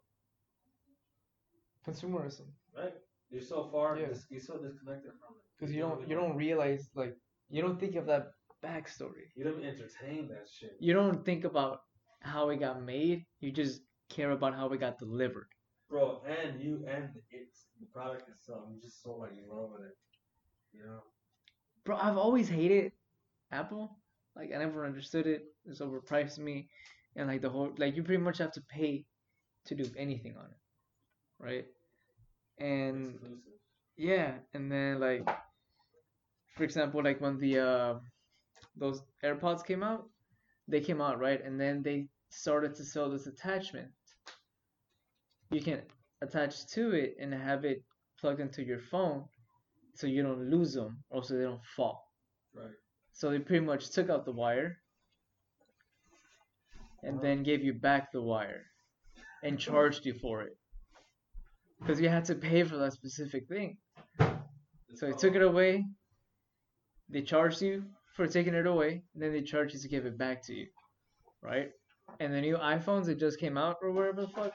[1.87, 2.47] consumerism.
[2.75, 2.93] right?
[3.29, 4.07] You're so far, Yeah.
[4.07, 5.43] dis- you're so disconnected from it.
[5.57, 7.15] Because you don't you don't realize like
[7.49, 9.29] you don't think of that backstory.
[9.35, 10.75] you don't entertain that shit.
[10.79, 11.81] You don't think about
[12.21, 13.25] how it got made.
[13.39, 15.47] You just care about how it got delivered.
[15.89, 18.63] Bro, and you and it's the product itself.
[18.67, 19.95] I'm just so like in love with it.
[20.73, 20.99] You know?
[21.85, 22.91] Bro, I've always hated
[23.51, 23.97] Apple.
[24.35, 25.43] Like I never understood it.
[25.65, 26.67] It's overpriced me,
[27.15, 29.05] and like the whole like you pretty much have to pay
[29.67, 30.57] to do anything on it,
[31.39, 31.65] right?
[32.59, 33.37] And Exclusive.
[33.97, 35.27] yeah, and then like
[36.55, 37.93] for example, like when the uh,
[38.77, 40.09] those AirPods came out,
[40.67, 43.87] they came out right, and then they started to sell this attachment.
[45.51, 45.81] You can
[46.21, 47.83] attach to it and have it
[48.19, 49.25] plugged into your phone,
[49.93, 52.03] so you don't lose them, or so they don't fall.
[52.55, 52.71] Right.
[53.13, 54.77] So they pretty much took out the wire,
[57.03, 58.63] and then gave you back the wire,
[59.43, 60.57] and charged you for it,
[61.79, 63.77] because you had to pay for that specific thing.
[64.19, 65.85] So they took it away.
[67.09, 67.83] They charged you
[68.15, 70.67] for taking it away, and then they charge you to give it back to you,
[71.41, 71.69] right?
[72.19, 74.53] And the new iPhones that just came out or whatever the fuck,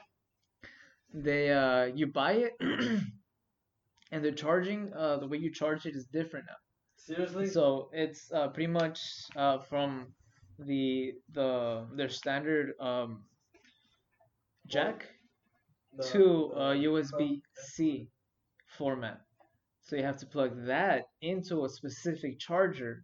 [1.13, 2.53] they uh you buy it,
[4.11, 6.57] and the charging uh the way you charge it is different now.
[6.97, 7.47] Seriously?
[7.47, 8.99] So it's uh, pretty much
[9.35, 10.13] uh, from
[10.59, 13.23] the the their standard um,
[14.67, 15.05] jack
[15.97, 18.09] The- to uh, USB C
[18.77, 19.21] format.
[19.81, 23.03] So you have to plug that into a specific charger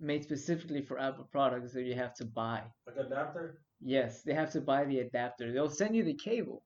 [0.00, 2.62] made specifically for Apple products that you have to buy.
[2.86, 3.60] Like adapter?
[3.80, 5.52] Yes, they have to buy the adapter.
[5.52, 6.62] They'll send you the cable,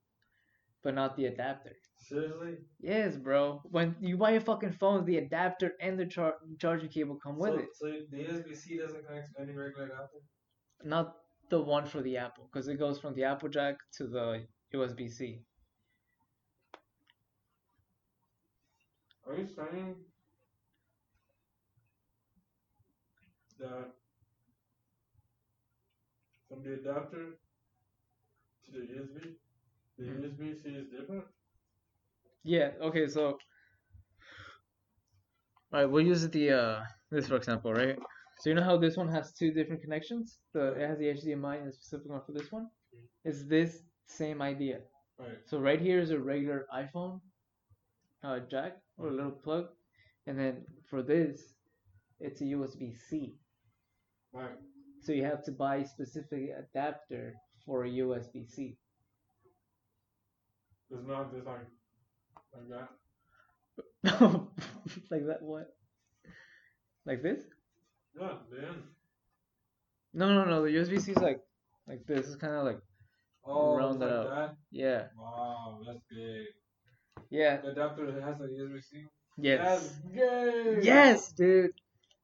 [0.83, 1.77] but not the adapter.
[1.97, 2.59] Seriously?
[2.81, 3.61] Yes, bro.
[3.71, 7.55] When you buy a fucking phone, the adapter and the char- charging cable come with
[7.57, 7.69] it.
[7.77, 10.19] So the USB-C doesn't connect to any regular adapter?
[10.85, 11.17] Not
[11.51, 15.09] the one for the Apple, because it goes from the Apple jack to the USB
[15.09, 15.43] C.
[19.27, 19.97] Are you saying
[23.59, 23.93] that
[26.49, 27.39] from the adapter
[28.65, 29.37] to the USB,
[29.99, 30.23] the Hmm.
[30.23, 31.25] USB-C is different?
[32.45, 32.71] Yeah.
[32.81, 33.07] Okay.
[33.09, 33.39] So, all
[35.73, 37.99] right, we'll use the uh this for example, right?
[38.41, 40.39] So you know how this one has two different connections?
[40.53, 42.69] The it has the HDMI and a specific one for this one.
[43.25, 44.81] It's this same idea.
[45.19, 45.39] Right.
[45.47, 47.21] So right here is a regular iPhone
[48.23, 49.67] uh, jack or a little plug,
[50.27, 51.55] and then for this,
[52.21, 53.37] it's a USB C.
[54.35, 54.59] Right.
[55.01, 58.77] So you have to buy a specific adapter for a USB C.
[60.91, 61.67] It's not just like
[62.55, 62.89] like that.
[65.11, 65.43] like that?
[65.43, 65.75] What?
[67.07, 67.43] Like this?
[68.19, 68.83] Yeah, end.
[70.15, 70.63] No, no, no.
[70.63, 71.41] The USB C is like
[71.89, 72.27] like this.
[72.27, 72.81] It's kind of like
[73.47, 74.31] Oh, Round like out.
[74.31, 74.57] that?
[74.71, 76.47] yeah, Wow, that's big.
[77.31, 79.05] yeah, The adapter has a USB-C?
[79.37, 80.01] yes,
[80.83, 81.73] yes, dude.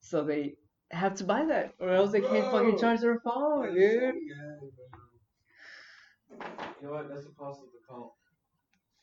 [0.01, 0.55] So they
[0.91, 3.93] have to buy that, or else they can't fucking charge their phone, dude.
[3.93, 4.59] so gay, man.
[6.81, 7.09] You know what?
[7.09, 8.17] That's the cost of the call.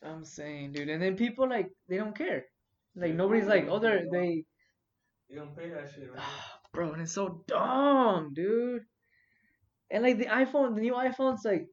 [0.02, 2.44] I'm saying, dude, and then people like they don't care.
[2.94, 4.44] Like nobody's like, oh, they're they,
[5.28, 6.18] You don't pay that shit, man.
[6.18, 8.82] Ah, bro, and it's so dumb, dude.
[9.90, 11.66] And like the iPhone, the new iPhones, like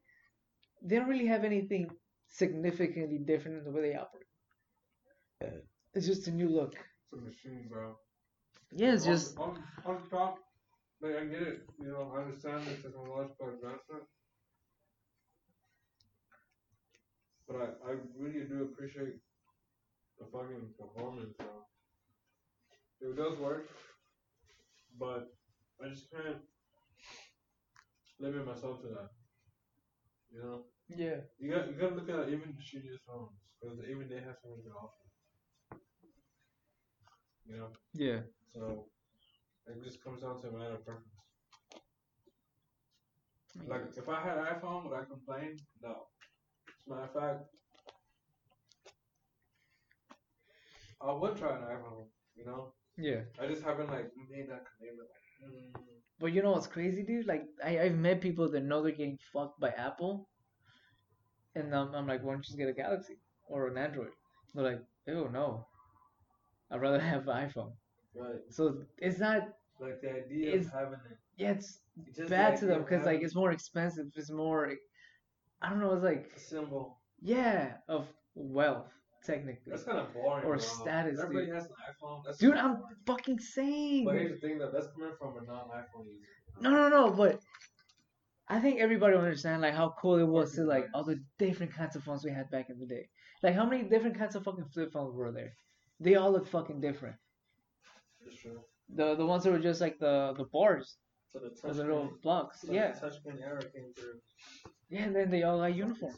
[0.82, 1.90] they don't really have anything
[2.30, 4.24] significantly different in the way they operate.
[5.94, 6.76] It's just a new look.
[6.76, 7.96] It's a machine, bro.
[8.72, 10.40] Yeah, it's on, just on, on top.
[11.02, 14.04] Like I get it, you know, I understand the technological advancement,
[17.48, 19.16] but I, I really do appreciate
[20.20, 21.48] the fucking performance, bro.
[23.02, 23.70] It does work,
[24.98, 25.28] but
[25.84, 26.38] I just can't
[28.20, 29.10] limit myself to that.
[30.34, 31.18] You know, yeah.
[31.40, 34.64] you got you gotta look at even the shittiest phones because even they have something
[34.64, 35.06] to offer.
[37.48, 37.68] You know.
[37.94, 38.20] Yeah.
[38.56, 38.86] So
[39.68, 41.10] it just comes down to a matter of preference.
[43.68, 45.58] Like if I had an iPhone, would I complain?
[45.84, 46.08] No.
[46.68, 47.46] As a matter of fact,
[51.02, 52.06] I would try an iPhone.
[52.36, 53.22] You know, Yeah.
[53.42, 55.10] I just haven't like made that commitment.
[55.42, 55.82] Like, mm,
[56.20, 57.28] But you know what's crazy, dude?
[57.28, 60.30] Like I, I've met people that know they're getting fucked by Apple,
[61.56, 64.12] and um, I'm like, why don't you just get a Galaxy or an Android?
[64.54, 65.66] They're like, oh no.
[66.72, 67.74] I'd rather have an iPhone.
[68.16, 68.42] Right.
[68.50, 69.50] So it's not,
[69.80, 71.18] Like the idea It's- of having it.
[71.38, 74.06] yeah, it's it's just bad the to them because like it's more expensive.
[74.16, 74.72] It's more,
[75.62, 75.94] I don't know.
[75.94, 77.00] It's like a symbol.
[77.22, 78.92] yeah, of wealth
[79.26, 79.72] technically.
[79.72, 80.46] That's kind of boring.
[80.46, 80.58] Or bro.
[80.60, 81.56] status, Everybody dude.
[81.56, 82.22] has an iPhone.
[82.26, 82.96] That's Dude, I'm boring.
[83.08, 84.06] fucking saying.
[84.06, 86.62] But here's the thing, that that's coming from a non-iPhone user.
[86.62, 87.40] No, no, no, but
[88.48, 91.74] I think everybody will understand like how cool it was to like all the different
[91.74, 93.10] kinds of phones we had back in the day.
[93.44, 95.54] Like how many different kinds of fucking flip phones were there?
[96.00, 97.16] They all look fucking different.
[98.90, 100.98] The the ones that were just like the the bars,
[101.32, 102.62] So the the little blocks.
[102.62, 104.20] so Yeah, the touchscreen era came through.
[104.90, 106.14] yeah, and then they all got uniform.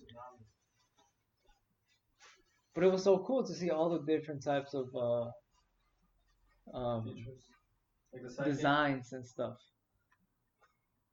[2.75, 5.31] But it was so cool to see all the different types of uh
[6.77, 7.01] um
[8.13, 9.57] Like the designs and stuff.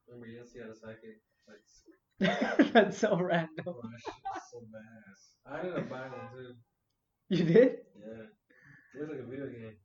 [0.07, 3.65] Remember, you didn't see how the sidekick like That's so random.
[3.67, 3.81] Oh,
[4.51, 5.21] so badass.
[5.47, 6.55] I ended up buying one too.
[7.29, 8.27] You did, Yeah.
[8.95, 9.77] It was like a video game.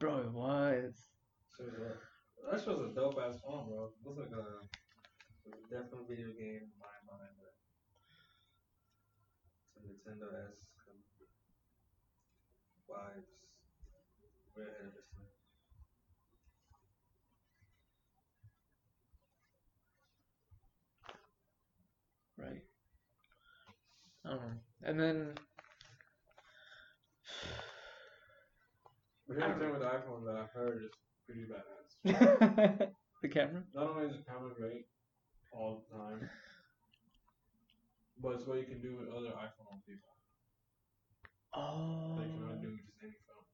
[0.00, 0.16] Bro.
[0.20, 0.94] It was.
[1.60, 1.92] A- uh,
[2.50, 3.92] that shit was a dope ass phone, bro.
[3.92, 4.64] It was like a,
[5.44, 7.36] it was a definite video game in my mind.
[7.36, 7.52] But
[9.84, 10.72] it's a Nintendo DS
[12.88, 13.28] vibes.
[14.56, 15.36] Way ahead of its time.
[22.38, 22.64] Right.
[24.24, 24.58] I don't know.
[24.82, 25.34] And then
[29.30, 30.90] But the with the iPhone that I've heard is
[31.24, 32.90] pretty badass.
[33.22, 33.62] the camera.
[33.72, 34.86] Not only is the camera great
[35.52, 36.28] all the time,
[38.20, 40.10] but it's what you can do with other iPhone people.
[41.54, 42.18] Oh.
[42.18, 43.46] Like you want do with just any phone.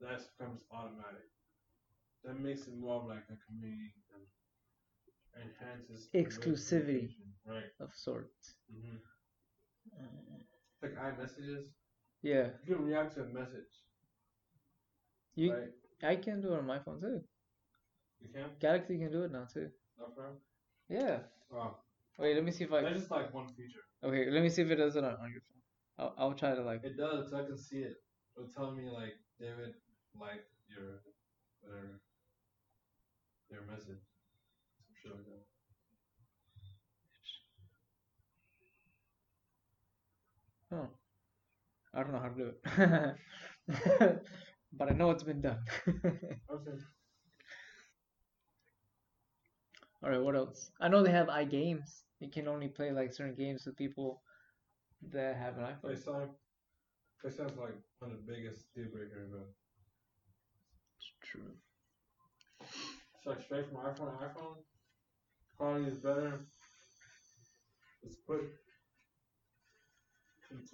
[0.00, 1.28] that becomes automatic.
[2.24, 4.24] That makes it more of like a community and
[5.44, 7.10] enhances Exclusivity.
[7.44, 7.68] Right.
[7.80, 8.56] of sorts.
[8.72, 8.96] hmm
[10.80, 11.68] Like iMessages,
[12.22, 13.68] Yeah, you can react to a message,
[15.34, 15.52] you.
[15.52, 15.68] right?
[16.02, 17.20] I can do it on my phone too.
[18.20, 18.50] You can.
[18.60, 19.70] Galaxy can do it now too.
[20.00, 20.28] Okay.
[20.88, 21.18] Yeah.
[21.50, 21.76] Wow.
[22.18, 22.82] Wait, let me see if I.
[22.82, 23.80] That's just like one feature.
[24.04, 25.62] Okay, let me see if it does it on, on your phone.
[25.98, 26.84] I'll, I'll try to like.
[26.84, 27.96] It does, so I can see it.
[28.36, 29.74] It'll tell me like David
[30.18, 31.02] liked your
[31.60, 32.00] whatever
[33.50, 34.00] your message.
[34.80, 35.44] Some shit like that.
[40.74, 40.88] Oh.
[41.94, 42.52] I don't know how to do
[43.68, 44.22] it.
[44.72, 45.58] but I know it's been done.
[46.50, 46.78] Okay.
[50.04, 50.70] Alright, what else?
[50.80, 52.02] I know they have iGames.
[52.20, 54.22] You can only play like certain games with people
[55.12, 55.90] that have an iPhone.
[55.92, 56.28] FaceTime.
[57.24, 59.40] FaceTime's like one of the biggest deal breakers, bro.
[60.96, 61.52] It's true.
[62.60, 64.56] It's like straight from iPhone to iPhone.
[65.56, 66.40] Quality is better.
[68.02, 68.42] It's quick.
[70.50, 70.72] It's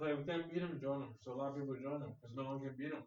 [0.00, 1.14] like we can't beat them, join them.
[1.20, 3.04] So a lot of people join them because no one can beat them.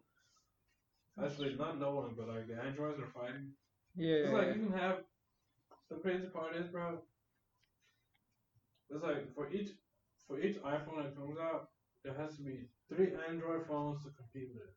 [1.22, 3.52] Actually, not no one, but like the Androids are fighting.
[3.94, 4.54] Yeah, It's yeah, like yeah.
[4.54, 4.96] you can have
[5.90, 6.98] the crazy part is, bro.
[8.90, 9.70] It's like for each
[10.26, 11.68] for each iPhone that comes out,
[12.04, 14.74] there has to be three Android phones to compete with it.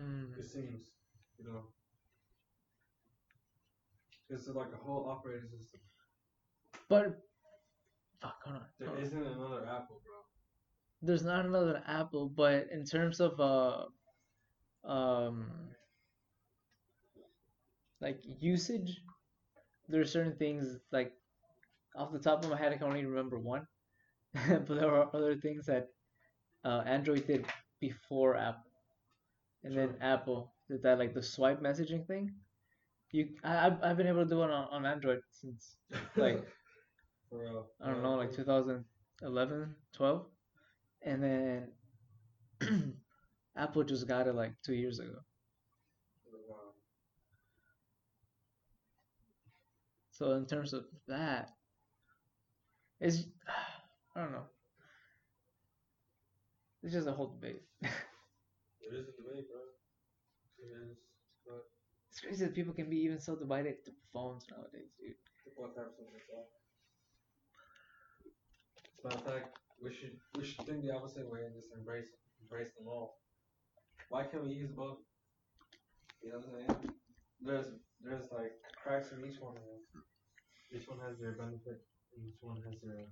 [0.00, 0.38] Mm.
[0.38, 0.92] It seems,
[1.38, 1.62] you know.
[4.30, 5.80] It's like a whole operating system.
[6.88, 7.27] But
[8.20, 8.62] fuck, hold on.
[8.78, 9.06] There hold on.
[9.06, 10.14] isn't another Apple, bro.
[11.02, 13.84] There's not another Apple, but in terms of uh
[14.84, 15.50] um
[18.00, 19.00] like usage,
[19.88, 21.12] there are certain things like
[21.96, 23.66] off the top of my head I can only remember one.
[24.32, 25.88] but there are other things that
[26.64, 27.46] uh, Android did
[27.80, 28.70] before Apple.
[29.64, 32.32] And then Apple did that like the swipe messaging thing.
[33.10, 35.76] You I I've, I've been able to do it on, on Android since
[36.16, 36.46] like
[37.30, 37.66] For real.
[37.80, 40.26] I don't know, like 2011, 12.
[41.02, 41.68] And then
[43.56, 45.18] Apple just got it like two years ago.
[46.48, 46.74] Wow.
[50.10, 51.50] So in terms of that,
[53.00, 53.24] it's
[54.16, 54.46] I don't know.
[56.82, 57.62] It's just a whole debate.
[58.80, 59.60] It is a debate, bro.
[60.58, 60.96] It is.
[61.44, 61.68] But
[62.10, 65.14] It's crazy that people can be even so divided to phones nowadays, dude.
[65.44, 66.50] people have types of themselves.
[68.98, 71.70] As a matter of fact, we should we should think the opposite way and just
[71.70, 72.10] embrace
[72.42, 73.22] embrace them all.
[74.10, 74.98] Why can't we use both?
[76.22, 76.90] You know what I'm saying?
[77.40, 77.66] There's
[78.02, 80.02] there's like cracks in each one of them.
[80.74, 81.78] Each one has their benefit.
[82.10, 83.06] and Each one has their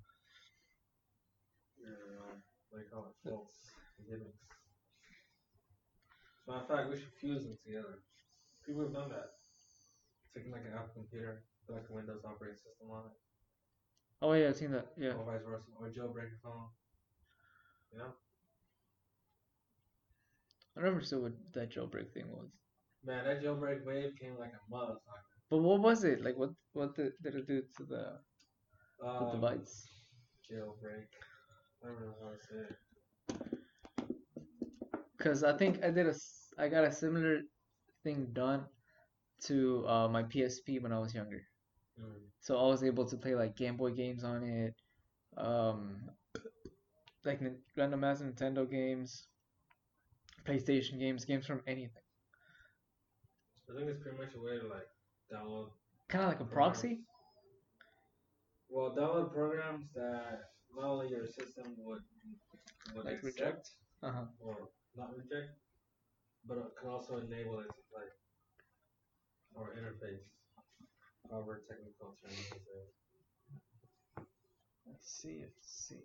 [1.78, 2.34] their uh,
[2.70, 3.14] what do you call it?
[3.22, 3.54] Faults
[4.10, 4.42] gimmicks.
[6.42, 8.02] As a matter of fact, we should fuse them together.
[8.66, 9.38] People have done that.
[10.34, 13.16] Taking like an Apple computer, put like a Windows operating system on it,
[14.22, 14.86] Oh yeah, I've seen that.
[14.96, 15.12] Yeah.
[15.12, 16.68] or vice versa, or jailbreak your phone.
[17.92, 18.12] You know?
[20.76, 22.48] I never understood what that jailbreak thing was.
[23.04, 25.24] Man, that jailbreak wave came like a motherfucker.
[25.50, 26.22] But what was it?
[26.22, 28.18] Like what what did, did it do to the,
[29.00, 29.86] the Um, device?
[30.50, 31.08] Jailbreak.
[31.82, 32.76] I don't know how to say it.
[35.18, 36.14] Cause I think I did a
[36.58, 37.40] I got a similar
[38.02, 38.64] thing done
[39.44, 41.42] to uh, my PSP when I was younger.
[42.00, 42.30] Mm.
[42.40, 44.74] So I was able to play like Game Boy games on it,
[45.36, 46.10] um,
[47.24, 47.40] like
[47.76, 49.26] random ass Nintendo games,
[50.44, 52.02] PlayStation games, games from anything.
[53.70, 54.88] I think it's pretty much a way to like
[55.32, 55.70] download.
[56.08, 57.00] Kind of like a proxy.
[58.68, 62.02] Well, download programs that not only your system would
[62.94, 63.70] would Like accept reject?
[64.02, 64.24] Uh huh.
[64.40, 65.50] or not reject,
[66.46, 68.06] but it can also enable it to play
[69.54, 70.22] or interface.
[71.36, 72.48] Technical is.
[74.86, 75.40] Let's see.
[75.42, 76.04] Let's see.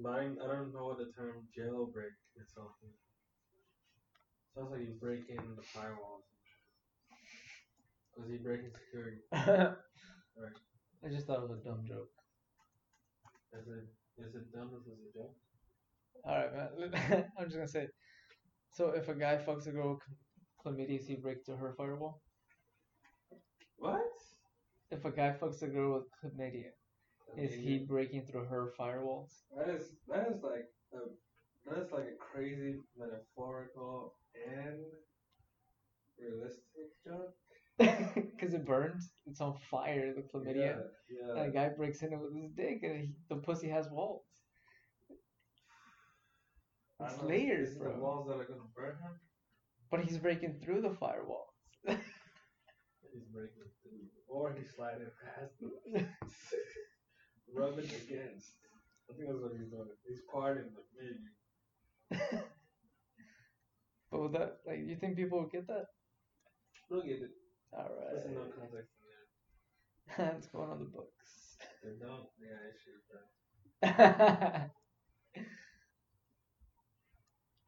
[0.00, 2.94] But I, don't know what the term jailbreak itself means.
[4.54, 6.22] Sounds like you break in the firewall.
[8.16, 9.18] Was he breaking security?
[9.34, 12.10] I just thought it was a dumb joke.
[13.52, 15.34] Is it is it dumb as is a joke?
[16.24, 17.24] All right, man.
[17.38, 17.88] I'm just gonna say.
[18.74, 22.20] So if a guy fucks a girl with chlamydia, is he break through her firewall?
[23.78, 24.15] What?
[24.90, 26.70] If a guy fucks a girl with chlamydia,
[27.36, 29.32] is he breaking through her firewalls?
[29.56, 31.00] That is that is like a
[31.68, 34.78] that is like a crazy metaphorical and
[36.18, 37.34] realistic joke.
[38.14, 39.10] Because it burns.
[39.26, 40.12] It's on fire.
[40.14, 40.82] The chlamydia.
[41.10, 41.30] Yeah.
[41.36, 44.24] And a guy breaks in it with his dick, and he, the pussy has walls.
[47.00, 47.92] It's know, layers, bro.
[47.92, 49.20] The walls that are gonna burn him.
[49.90, 51.54] But he's breaking through the firewall.
[53.32, 55.72] Breaking through, or he's sliding past them,
[57.54, 58.50] rubbing against.
[59.08, 59.88] I think that's what he's doing.
[60.06, 60.82] He's parting the
[62.10, 62.42] maybe.
[64.10, 65.86] But with that, like, you think people would get that?
[66.88, 67.30] They'll get it.
[67.72, 68.12] All right.
[68.12, 70.32] There's no context in there.
[70.32, 71.56] That's going on the books.
[71.82, 72.28] They don't.
[72.40, 74.70] They got issues, bro.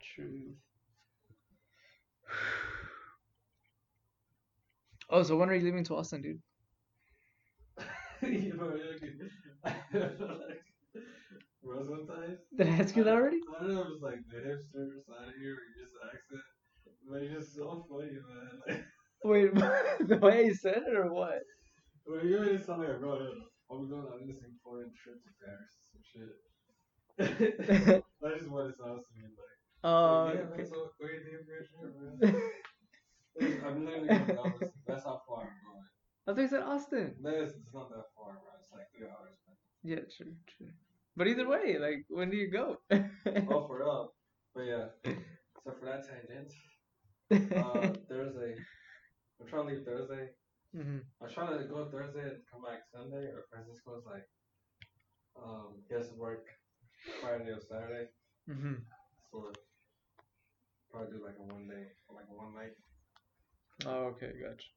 [0.01, 0.57] Truth.
[5.11, 6.41] Oh, so when are you leaving to Austin, dude?
[8.23, 8.73] you know,
[9.65, 10.11] I feel
[10.49, 10.63] like,
[11.63, 12.39] bro, sometimes.
[12.57, 13.41] Did I ask you that already?
[13.59, 16.43] I don't know if it's like the hipster side of you or just accent,
[17.11, 18.61] but it's just so funny, man.
[18.69, 18.85] Like,
[19.25, 21.41] Wait, the way you said it or what?
[22.05, 23.19] when you made it sound like, bro,
[23.71, 26.33] oh, we're going on this important trip to Paris, some shit.
[27.19, 29.57] That's just what it sounds to me like.
[29.85, 30.65] Uh, oh, Like, yeah, okay.
[30.65, 32.43] so great day for a trip, man.
[33.67, 34.71] I'm literally going to Dallas.
[34.87, 35.87] That's how far I'm going.
[36.27, 37.14] I thought said Austin.
[37.20, 38.51] No, it's, it's not that far, bro.
[38.61, 39.57] It's like three hours, man.
[39.82, 40.68] Yeah, true, true.
[41.16, 42.78] But either way, like, when do you go?
[42.91, 44.12] Oh, for real.
[44.55, 44.86] But yeah.
[45.64, 46.53] So for that tangent,
[47.57, 48.55] uh, Thursday.
[49.41, 50.28] I'm trying to leave Thursday.
[50.74, 54.26] hmm I was trying to go Thursday and come back Sunday, or Francisco's like,
[55.43, 56.47] um, he has to work
[57.20, 58.09] Friday or Saturday,
[58.49, 58.74] hmm
[59.32, 59.53] so
[60.91, 62.74] probably do like a one day, or like a one night.
[63.86, 64.68] Oh, okay, gotcha.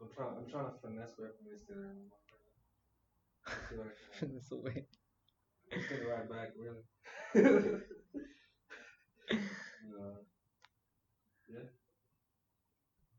[0.00, 1.90] I'm trying, I'm trying to finesse way for me to stay there.
[1.92, 3.68] in one night.
[3.68, 4.84] See what I the way.
[5.70, 6.82] Gonna ride back, really.
[9.32, 10.18] uh,
[11.48, 11.68] yeah.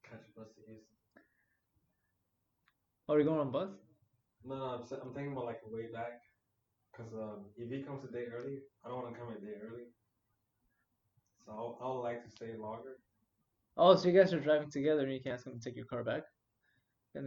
[0.03, 0.97] Catch a bus to Houston.
[3.07, 3.69] Oh, you going on bus?
[4.43, 6.21] No, no, I'm, I'm thinking about like a way back.
[6.95, 9.55] Cause um, if he comes a day early, I don't want to come a day
[9.63, 9.85] early.
[11.45, 12.97] So I'll, I'll like to stay longer.
[13.77, 15.85] Oh, so you guys are driving together and you can ask him to take your
[15.85, 16.23] car back?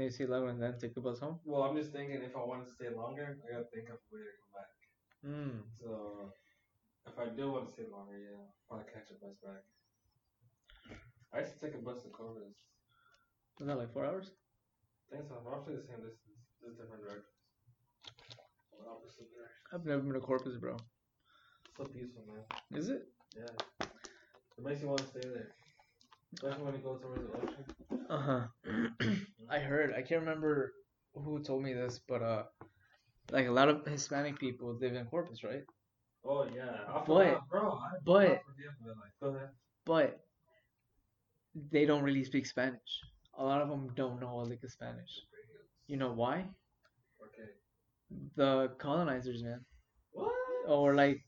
[0.05, 1.41] You see Lego and then take the bus home?
[1.47, 4.09] Well, I'm just thinking if I want to stay longer, I gotta think of a
[4.13, 4.73] way to come back.
[5.25, 5.65] Mm.
[5.81, 6.29] So
[7.09, 9.65] if I do want to stay longer, yeah, I'll probably catch a bus back.
[11.33, 12.53] I used to take a bus to Corpus.
[13.59, 14.29] Was that like four hours?
[15.09, 15.51] Thanks, I think so.
[15.51, 17.41] Roughly the same distance, just different directions.
[18.77, 19.73] Or opposite directions.
[19.73, 20.77] I've never been to Corpus, bro.
[21.81, 22.45] So peaceful, man.
[22.77, 23.09] Is it?
[23.33, 23.57] Yeah.
[23.81, 25.57] It makes you want to stay there.
[26.37, 27.65] Especially when you go towards the ocean.
[28.13, 28.45] Uh huh.
[29.51, 29.93] I heard.
[29.93, 30.73] I can't remember
[31.15, 32.43] who told me this, but uh,
[33.31, 35.63] like a lot of Hispanic people live in Corpus, right?
[36.25, 36.79] Oh yeah.
[36.89, 37.71] I But- forgot, bro.
[37.73, 38.73] I, but- I forget,
[39.21, 39.51] but like.
[39.87, 40.21] But
[41.71, 42.81] they don't really speak Spanish.
[43.39, 45.11] A lot of them don't know like the Spanish.
[45.87, 46.47] You know why?
[47.23, 47.51] Okay.
[48.37, 49.61] The colonizers, man.
[50.13, 50.33] What?
[50.67, 51.21] or like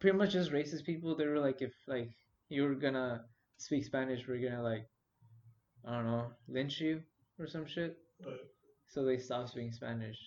[0.00, 2.10] pretty much just racist people they were like if like
[2.48, 3.22] you were gonna
[3.58, 4.84] speak spanish we're gonna like
[5.86, 7.00] i don't know lynch you
[7.40, 7.96] or some shit
[8.86, 10.18] so they stopped speaking spanish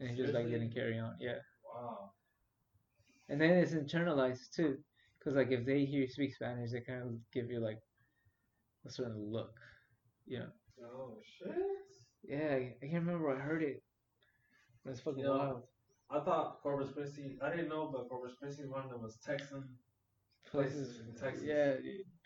[0.00, 1.38] and just like didn't carry on yeah
[1.74, 2.10] Wow.
[3.28, 4.76] and then it's internalized too
[5.18, 7.78] because like if they hear you speak spanish they kind of give you like
[8.86, 9.54] a certain look
[10.26, 10.46] you know
[10.84, 11.56] Oh shit.
[12.24, 13.82] yeah i, can't remember i heard it
[14.84, 15.30] it's fucking Yeah.
[15.30, 15.62] wild
[16.08, 17.36] I thought Corpus Christi.
[17.42, 19.64] I didn't know, but Corpus Christi is one of them was Texan
[20.48, 21.42] places in Texas.
[21.44, 21.72] yeah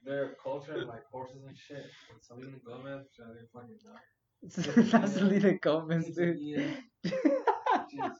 [0.04, 1.84] Their culture and like horses and shit.
[2.10, 3.98] And Selena Gomez, I didn't fucking know.
[4.98, 6.38] that's Selena Gomez, dude.
[6.40, 6.74] Yeah.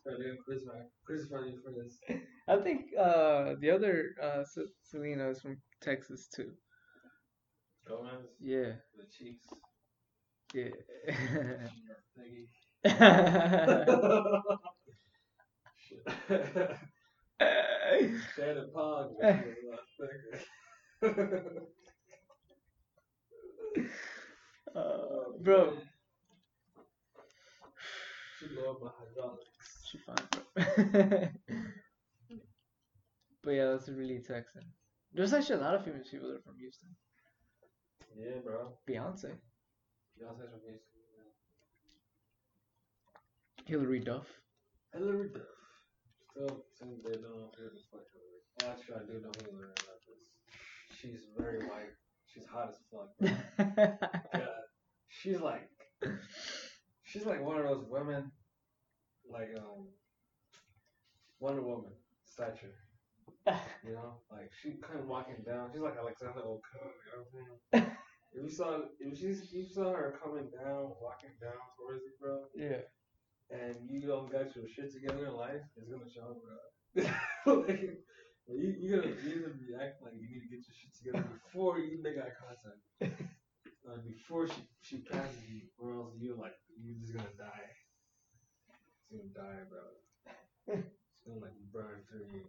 [0.03, 0.64] Freddie, Chris,
[1.07, 1.99] Chris, Freddie for this.
[2.49, 4.43] I think uh, the other uh,
[4.83, 6.53] Selena is from Texas too.
[7.89, 9.47] Gomez, Yeah, the cheeks.
[10.53, 10.68] yeah.
[18.37, 19.11] Shannon Pog.
[21.03, 21.11] uh,
[25.41, 25.77] bro,
[28.39, 29.47] She love my hydraulics.
[29.85, 30.43] she fine, bro.
[33.43, 34.63] but yeah, that's really Texan.
[35.13, 36.91] There's actually a lot of famous people that are from Houston.
[38.17, 38.77] Yeah, bro.
[38.89, 39.33] Beyonce,
[40.19, 41.01] Beyonce's from Houston.
[43.67, 44.27] Hilary Duff.
[44.93, 45.43] Hilary Duff.
[46.31, 48.43] Still, since they don't know who the fuck Hilary.
[48.57, 50.39] Well, actually, I do know who Hilary Duff is.
[51.01, 51.93] She's very white.
[52.27, 53.09] She's hot as fuck.
[53.57, 53.93] Bro.
[54.35, 54.49] God.
[55.09, 55.69] She's like,
[57.03, 58.31] she's like one of those women,
[59.29, 59.89] like um,
[61.41, 61.93] Wonder Woman
[62.25, 62.75] stature.
[63.83, 65.71] You know, like she kind of walking down.
[65.73, 66.61] She's like Alexander O'Connor.
[66.85, 67.97] You know what I'm saying?
[68.33, 72.45] If you saw, if she, you saw her coming down, walking down towards you, bro,
[72.55, 72.83] yeah.
[73.51, 76.37] and you don't got your shit together in life, it's gonna show,
[77.45, 77.65] bro.
[77.67, 77.99] like,
[78.49, 81.24] You, you gotta you gotta be acting like you need to get your shit together
[81.45, 83.20] before you make eye contact.
[83.82, 87.70] Like before she she passes you, or else you're like you're just gonna die.
[89.11, 90.76] It's gonna die, bro.
[90.76, 92.45] It's gonna like burn through you.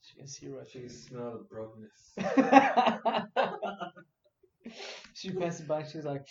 [0.00, 2.14] She can see right She can smell the brokenness.
[5.14, 5.84] she passes by.
[5.84, 6.26] She's like,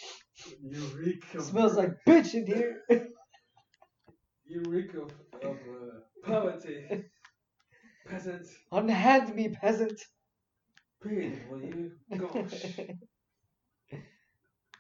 [0.62, 1.42] Eureka.
[1.42, 2.84] smells like bitch in here.
[4.46, 5.12] Eureka of,
[5.44, 7.06] of uh, poverty.
[8.10, 8.48] Peasant.
[8.72, 10.02] Unhand me, peasant.
[11.04, 11.92] Pay will you?
[12.18, 12.80] Gosh.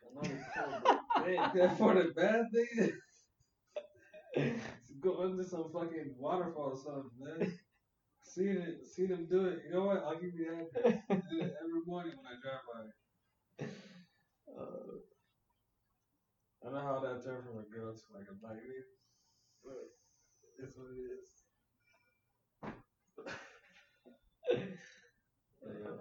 [0.03, 0.99] I'm not recording.
[1.25, 2.91] Hey, that for the bad thing.
[5.01, 7.53] Go under some fucking waterfall or something, man.
[8.21, 9.63] See it, see them do it.
[9.65, 10.03] You know what?
[10.03, 11.01] I'll give you that.
[11.09, 12.81] I do it every morning when I drive by.
[14.61, 14.97] Uh,
[16.67, 18.57] I know how that turned from a girl to like a black
[19.63, 19.91] but
[20.59, 21.27] it's what it is.
[23.15, 23.33] But
[24.51, 24.59] yeah,
[25.61, 25.93] bro.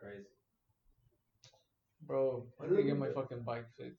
[0.00, 0.28] Crazy.
[2.06, 3.98] bro, I need to get my fucking bike fixed.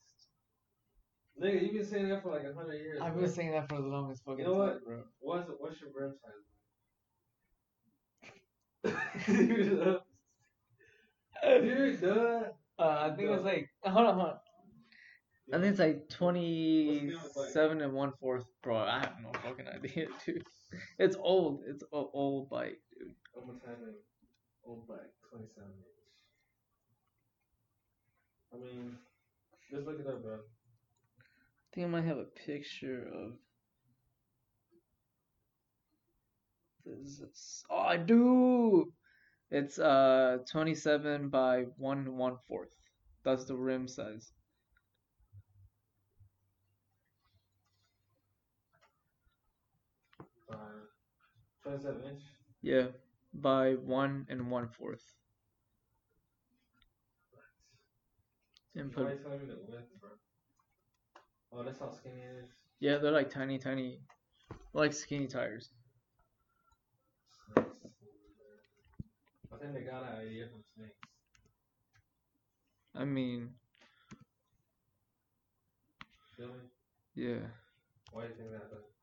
[1.42, 3.00] Nigga, you've been saying that for like a hundred years.
[3.02, 3.24] I've bro.
[3.24, 4.86] been saying that for the longest fucking You know time, what?
[4.86, 5.04] bro.
[5.20, 6.32] What's what's your rim size?
[9.26, 10.00] Dude,
[12.02, 12.42] duh.
[12.78, 14.36] Uh, I think it's like hold on, hold on.
[15.54, 16.10] I think it's like
[16.58, 17.38] What's the name of the bike?
[17.38, 18.78] twenty-seven and one fourth, bro.
[18.78, 20.44] I have no fucking idea, dude.
[21.00, 21.62] It's old.
[21.68, 23.14] It's an old bike, dude.
[23.66, 23.94] Type in
[24.66, 25.86] old bike, 27 inch.
[28.54, 28.98] I mean,
[29.72, 30.36] just look it up, bro.
[30.36, 30.40] I
[31.76, 33.38] think I might have a picture of.
[36.86, 38.94] This is, oh, I do.
[39.52, 42.74] It's uh twenty-seven by one one fourth.
[43.24, 44.32] That's the rim size.
[51.66, 52.22] 27 inch.
[52.62, 52.88] Yeah,
[53.34, 55.14] by one and one fourth.
[58.76, 60.10] And Why put you telling me the width, bro?
[61.52, 62.50] Oh, that's how skinny it is.
[62.80, 64.00] yeah, they're like tiny, tiny,
[64.74, 65.70] like skinny tires.
[69.54, 70.98] I think they got that idea from snakes.
[72.96, 73.56] I mean,
[76.40, 76.46] me?
[77.16, 77.40] yeah,
[78.12, 78.95] Why do you think that?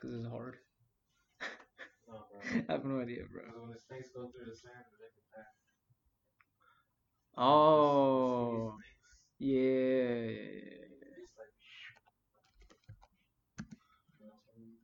[0.00, 0.56] Because it's hard.
[2.08, 2.14] No.
[2.14, 2.26] Oh,
[2.68, 3.42] I have no idea, bro.
[3.60, 5.46] When the snakes go through the sand, they can pass.
[7.36, 8.76] Oh,
[9.38, 11.18] yeah, yeah, yeah, yeah.
[11.22, 11.52] it's like,
[14.20, 14.76] you know what I mean?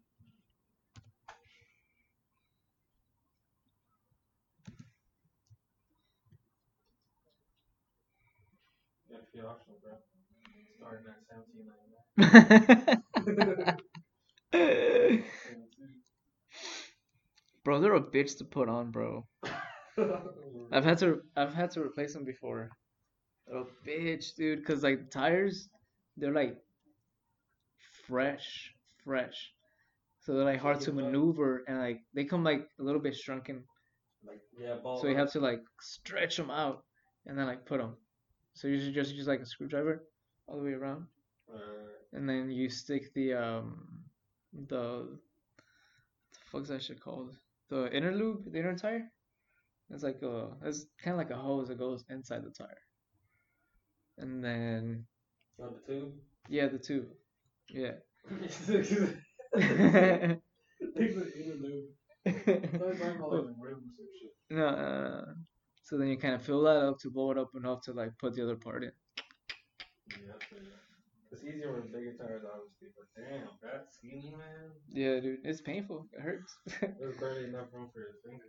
[9.10, 9.96] Yeah, free bro.
[10.76, 13.02] Starting at seventeen ninety nine.
[17.64, 19.26] bro, they're a bitch to put on, bro.
[20.72, 22.70] I've had to I've had to replace them before.
[23.46, 25.68] They're a bitch, dude, cause like tires,
[26.16, 26.56] they're like
[28.06, 28.72] fresh,
[29.04, 29.52] fresh.
[30.20, 33.64] So they're like hard to maneuver and like they come like a little bit shrunken.
[34.26, 35.00] like yeah, ball.
[35.00, 36.82] So you have to like stretch them out
[37.26, 37.96] and then like put them.
[38.54, 40.04] So you should just use like a screwdriver
[40.48, 41.06] all the way around,
[41.52, 41.58] Uh,
[42.12, 43.88] and then you stick the um
[44.68, 45.18] the
[46.32, 47.36] the fuck's that shit called?
[47.68, 49.10] The inner loop, the inner tire.
[49.90, 52.82] It's like a it's kind of like a hose that goes inside the tire,
[54.18, 55.06] and then
[55.86, 56.12] two.
[56.48, 57.06] yeah, the tube,
[57.70, 57.92] yeah.
[58.28, 58.66] Things
[61.14, 61.90] that in the loop.
[62.24, 64.32] That's my call it rims and shit.
[64.50, 65.34] No, uh,
[65.84, 68.18] so then you kind of fill that up to blow it up enough to like
[68.18, 68.92] put the other part in.
[70.10, 70.85] Yeah, I feel you.
[71.36, 74.70] It's easier with bigger tires, obviously, but damn, that's skinny, man.
[74.88, 76.06] Yeah, dude, it's painful.
[76.12, 76.56] It hurts.
[76.80, 78.48] There's barely enough room for your fingers.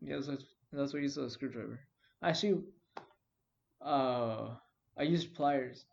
[0.00, 1.80] yeah, so that's, that's what I use a screwdriver.
[2.22, 2.62] Actually,
[3.84, 4.48] uh,
[4.96, 5.84] I use pliers.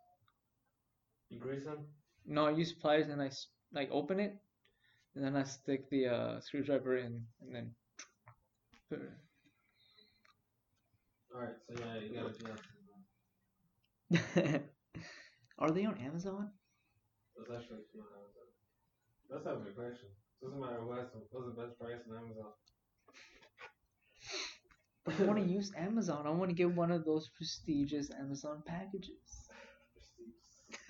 [1.30, 1.80] You grease them?
[2.26, 3.30] No, I use pliers and I
[3.74, 4.38] like open it,
[5.16, 7.72] and then I stick the uh, screwdriver in, and then.
[8.90, 9.12] put it
[11.34, 12.46] Alright, so yeah, you gotta do
[14.12, 14.62] that.
[15.60, 16.51] Are they on Amazon?
[17.38, 18.47] That's actually on Amazon.
[19.30, 20.10] That's not a good question.
[20.41, 22.51] Doesn't matter who has the, what's the best price on Amazon.
[25.06, 26.26] But I want to use Amazon.
[26.26, 29.49] I want to get one of those prestigious Amazon packages.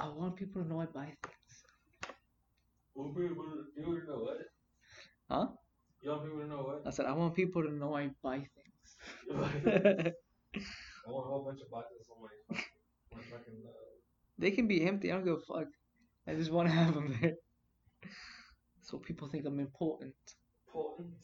[0.00, 1.64] I want people to know I buy things.
[2.94, 4.38] Want people to, you know what?
[5.30, 5.46] Huh?
[6.02, 6.82] You want people to know what?
[6.86, 8.46] I said I want people to know I buy
[9.30, 13.22] I want a whole bunch of boxes on my phone.
[13.30, 13.72] fucking uh,
[14.38, 15.10] They can be empty.
[15.12, 15.68] I don't give a fuck.
[16.26, 17.34] I just want to have them there.
[18.80, 20.14] So people think I'm important.
[20.72, 21.14] potent.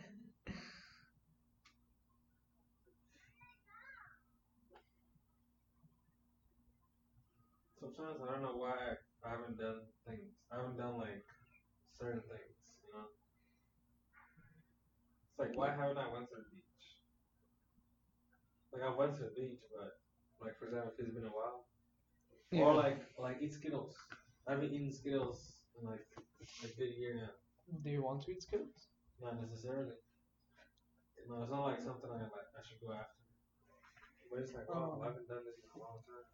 [7.71, 7.92] This one's so good.
[8.03, 10.35] Sometimes I don't know why I, I haven't done things.
[10.51, 11.23] I haven't done like
[11.95, 13.07] certain things, you know.
[15.31, 16.83] It's like why haven't I went to the beach?
[18.75, 20.03] Like I went to the beach, but
[20.43, 21.63] like for example, if it's been a while,
[22.51, 22.67] Yeah.
[22.67, 23.95] or like like eat Skittles.
[24.51, 26.03] I've been eating Skittles in like
[26.59, 27.31] a good year now.
[27.71, 28.91] Do you want to eat Skittles?
[29.23, 29.95] Not necessarily.
[31.31, 33.23] Know, it's not like something I like I should go after.
[34.27, 34.99] But it's like, oh, oh.
[34.99, 36.27] I haven't done this in a long time.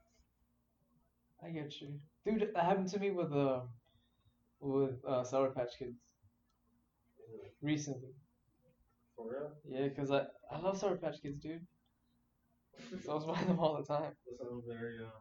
[1.44, 2.52] I get you, dude.
[2.54, 3.62] That happened to me with uh,
[4.62, 6.00] with uh, Sour Patch Kids
[7.62, 8.10] recently.
[9.16, 9.52] For real?
[9.68, 11.66] Yeah, cause I I love Sour Patch Kids, dude.
[13.04, 14.14] So I was buying them all the time.
[14.68, 15.12] Very um.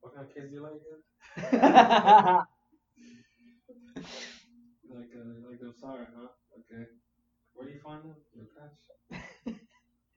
[0.00, 2.44] What kind of kids do you like?
[4.90, 6.28] Like uh, like those sour, huh?
[6.58, 6.84] Okay.
[7.54, 8.16] Where do you find them?
[8.34, 8.80] In the patch.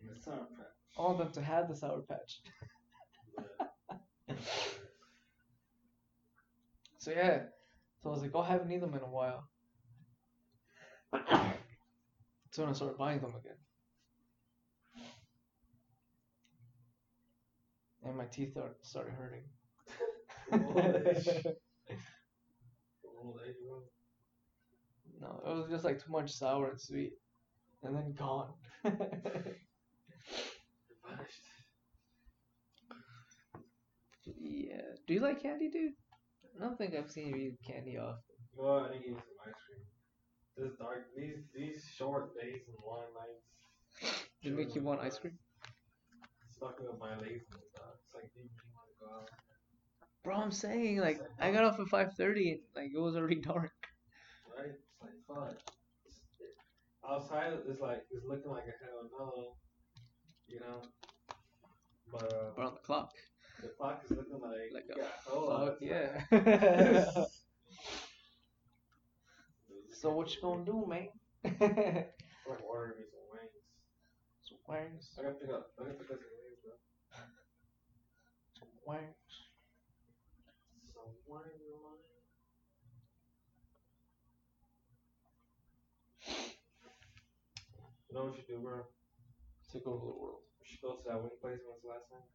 [0.01, 0.75] In the sour patch.
[0.97, 2.41] I want them to have the Sour Patch.
[3.37, 4.35] Yeah.
[6.99, 7.43] So yeah,
[8.01, 9.49] so I was like, oh, I haven't eaten them in a while.
[12.51, 13.57] So when I started buying them again.
[18.03, 19.43] And my teeth are, started hurting.
[20.51, 20.77] Old
[21.07, 21.27] age.
[23.21, 23.81] Old age, bro.
[25.19, 27.13] No, it was just like too much sour and sweet.
[27.83, 28.53] And then gone.
[34.35, 34.81] Yeah.
[35.07, 35.93] Do you like candy, dude?
[36.59, 38.19] I don't think I've seen you eat candy often.
[38.55, 39.85] Well, I get some ice cream.
[40.57, 44.17] This dark, these these short days and long nights.
[44.41, 45.37] Did it make you want ice cream?
[46.49, 47.93] It's fucking up my laziness, dog.
[48.05, 49.29] It's like, dude, you want to go out?
[50.23, 53.71] Bro, I'm saying like I got off at 5:30 and like it was already dark.
[54.57, 54.71] right?
[54.73, 55.57] It's like fuck.
[57.07, 59.53] Outside it's like it's looking like a hell of a no,
[60.47, 60.81] you know.
[62.11, 63.11] But uh, But on the clock.
[63.61, 66.21] The clock is looking like Like yeah, a hold on, Fuck yeah.
[69.99, 71.07] so what you gonna do, man?
[71.43, 73.63] I'm like ordering me some wings.
[74.43, 75.09] Some wings.
[75.19, 75.67] I gotta pick up.
[75.79, 76.73] I gotta pick up some wings, bro.
[78.59, 79.47] Some wings.
[80.93, 81.99] Some wings, man.
[88.09, 88.83] You know what you do, bro?
[89.71, 90.41] Take over the world.
[90.59, 92.27] We should go to that wing place once last time.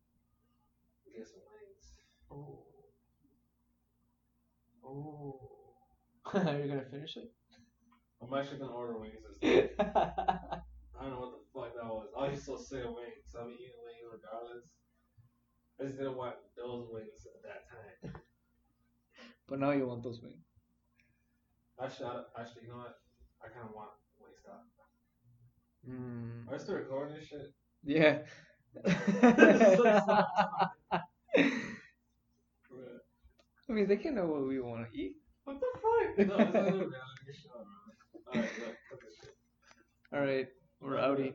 [1.14, 1.84] Get some wings.
[2.30, 2.64] Oh.
[4.84, 5.40] Oh.
[6.34, 7.32] Are You're gonna finish it?
[8.22, 9.92] I'm actually gonna order wings this time.
[10.98, 12.08] I don't know what the fuck that was.
[12.18, 13.34] I used to say wings.
[13.36, 14.72] I've been eating wings regardless.
[15.80, 18.22] I just didn't want those wings at that time.
[19.48, 20.46] but now you want those wings.
[21.82, 22.96] Actually, I, actually, you know what?
[23.42, 23.90] I kind of want
[24.22, 24.62] Wingstop.
[25.88, 26.48] Mm.
[26.48, 27.52] Are you still recording this shit?
[27.82, 28.18] Yeah.
[28.84, 30.24] I
[33.68, 35.16] mean, they can know what we want to eat.
[35.44, 35.82] What the fuck?
[36.28, 37.64] No, it's not a reality show,
[38.32, 38.34] bro.
[38.34, 39.16] Alright, look, cut this.
[40.12, 40.46] All right,
[40.80, 41.34] we're outie.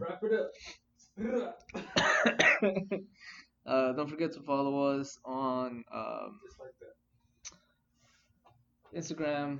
[0.00, 0.50] Wrap it up.
[1.16, 1.62] It up.
[3.66, 6.74] uh, don't forget to follow us on um, like.
[8.94, 9.58] Instagram,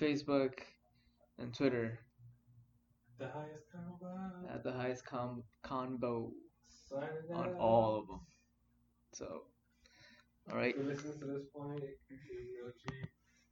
[0.00, 0.58] Facebook,
[1.38, 1.98] and Twitter
[3.18, 4.52] The highest convo.
[4.52, 5.42] at the highest com-
[6.88, 8.20] Signing on all of them.
[9.14, 9.42] So,
[10.50, 10.84] all right, If
[11.20, 12.94] to this point, appreciate you, OG.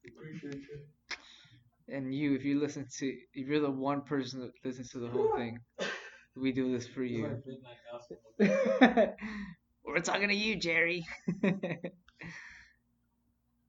[0.08, 0.78] Appreciate you.
[1.94, 5.08] and you, if you listen to, if you're the one person that listens to the
[5.08, 5.58] whole thing,
[6.36, 7.22] we do this for you.
[7.22, 9.16] like midnight gospel.
[9.84, 11.06] We're talking to you, Jerry.
[11.44, 11.50] all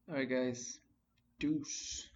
[0.08, 0.80] right, guys.
[1.40, 2.08] Deuce.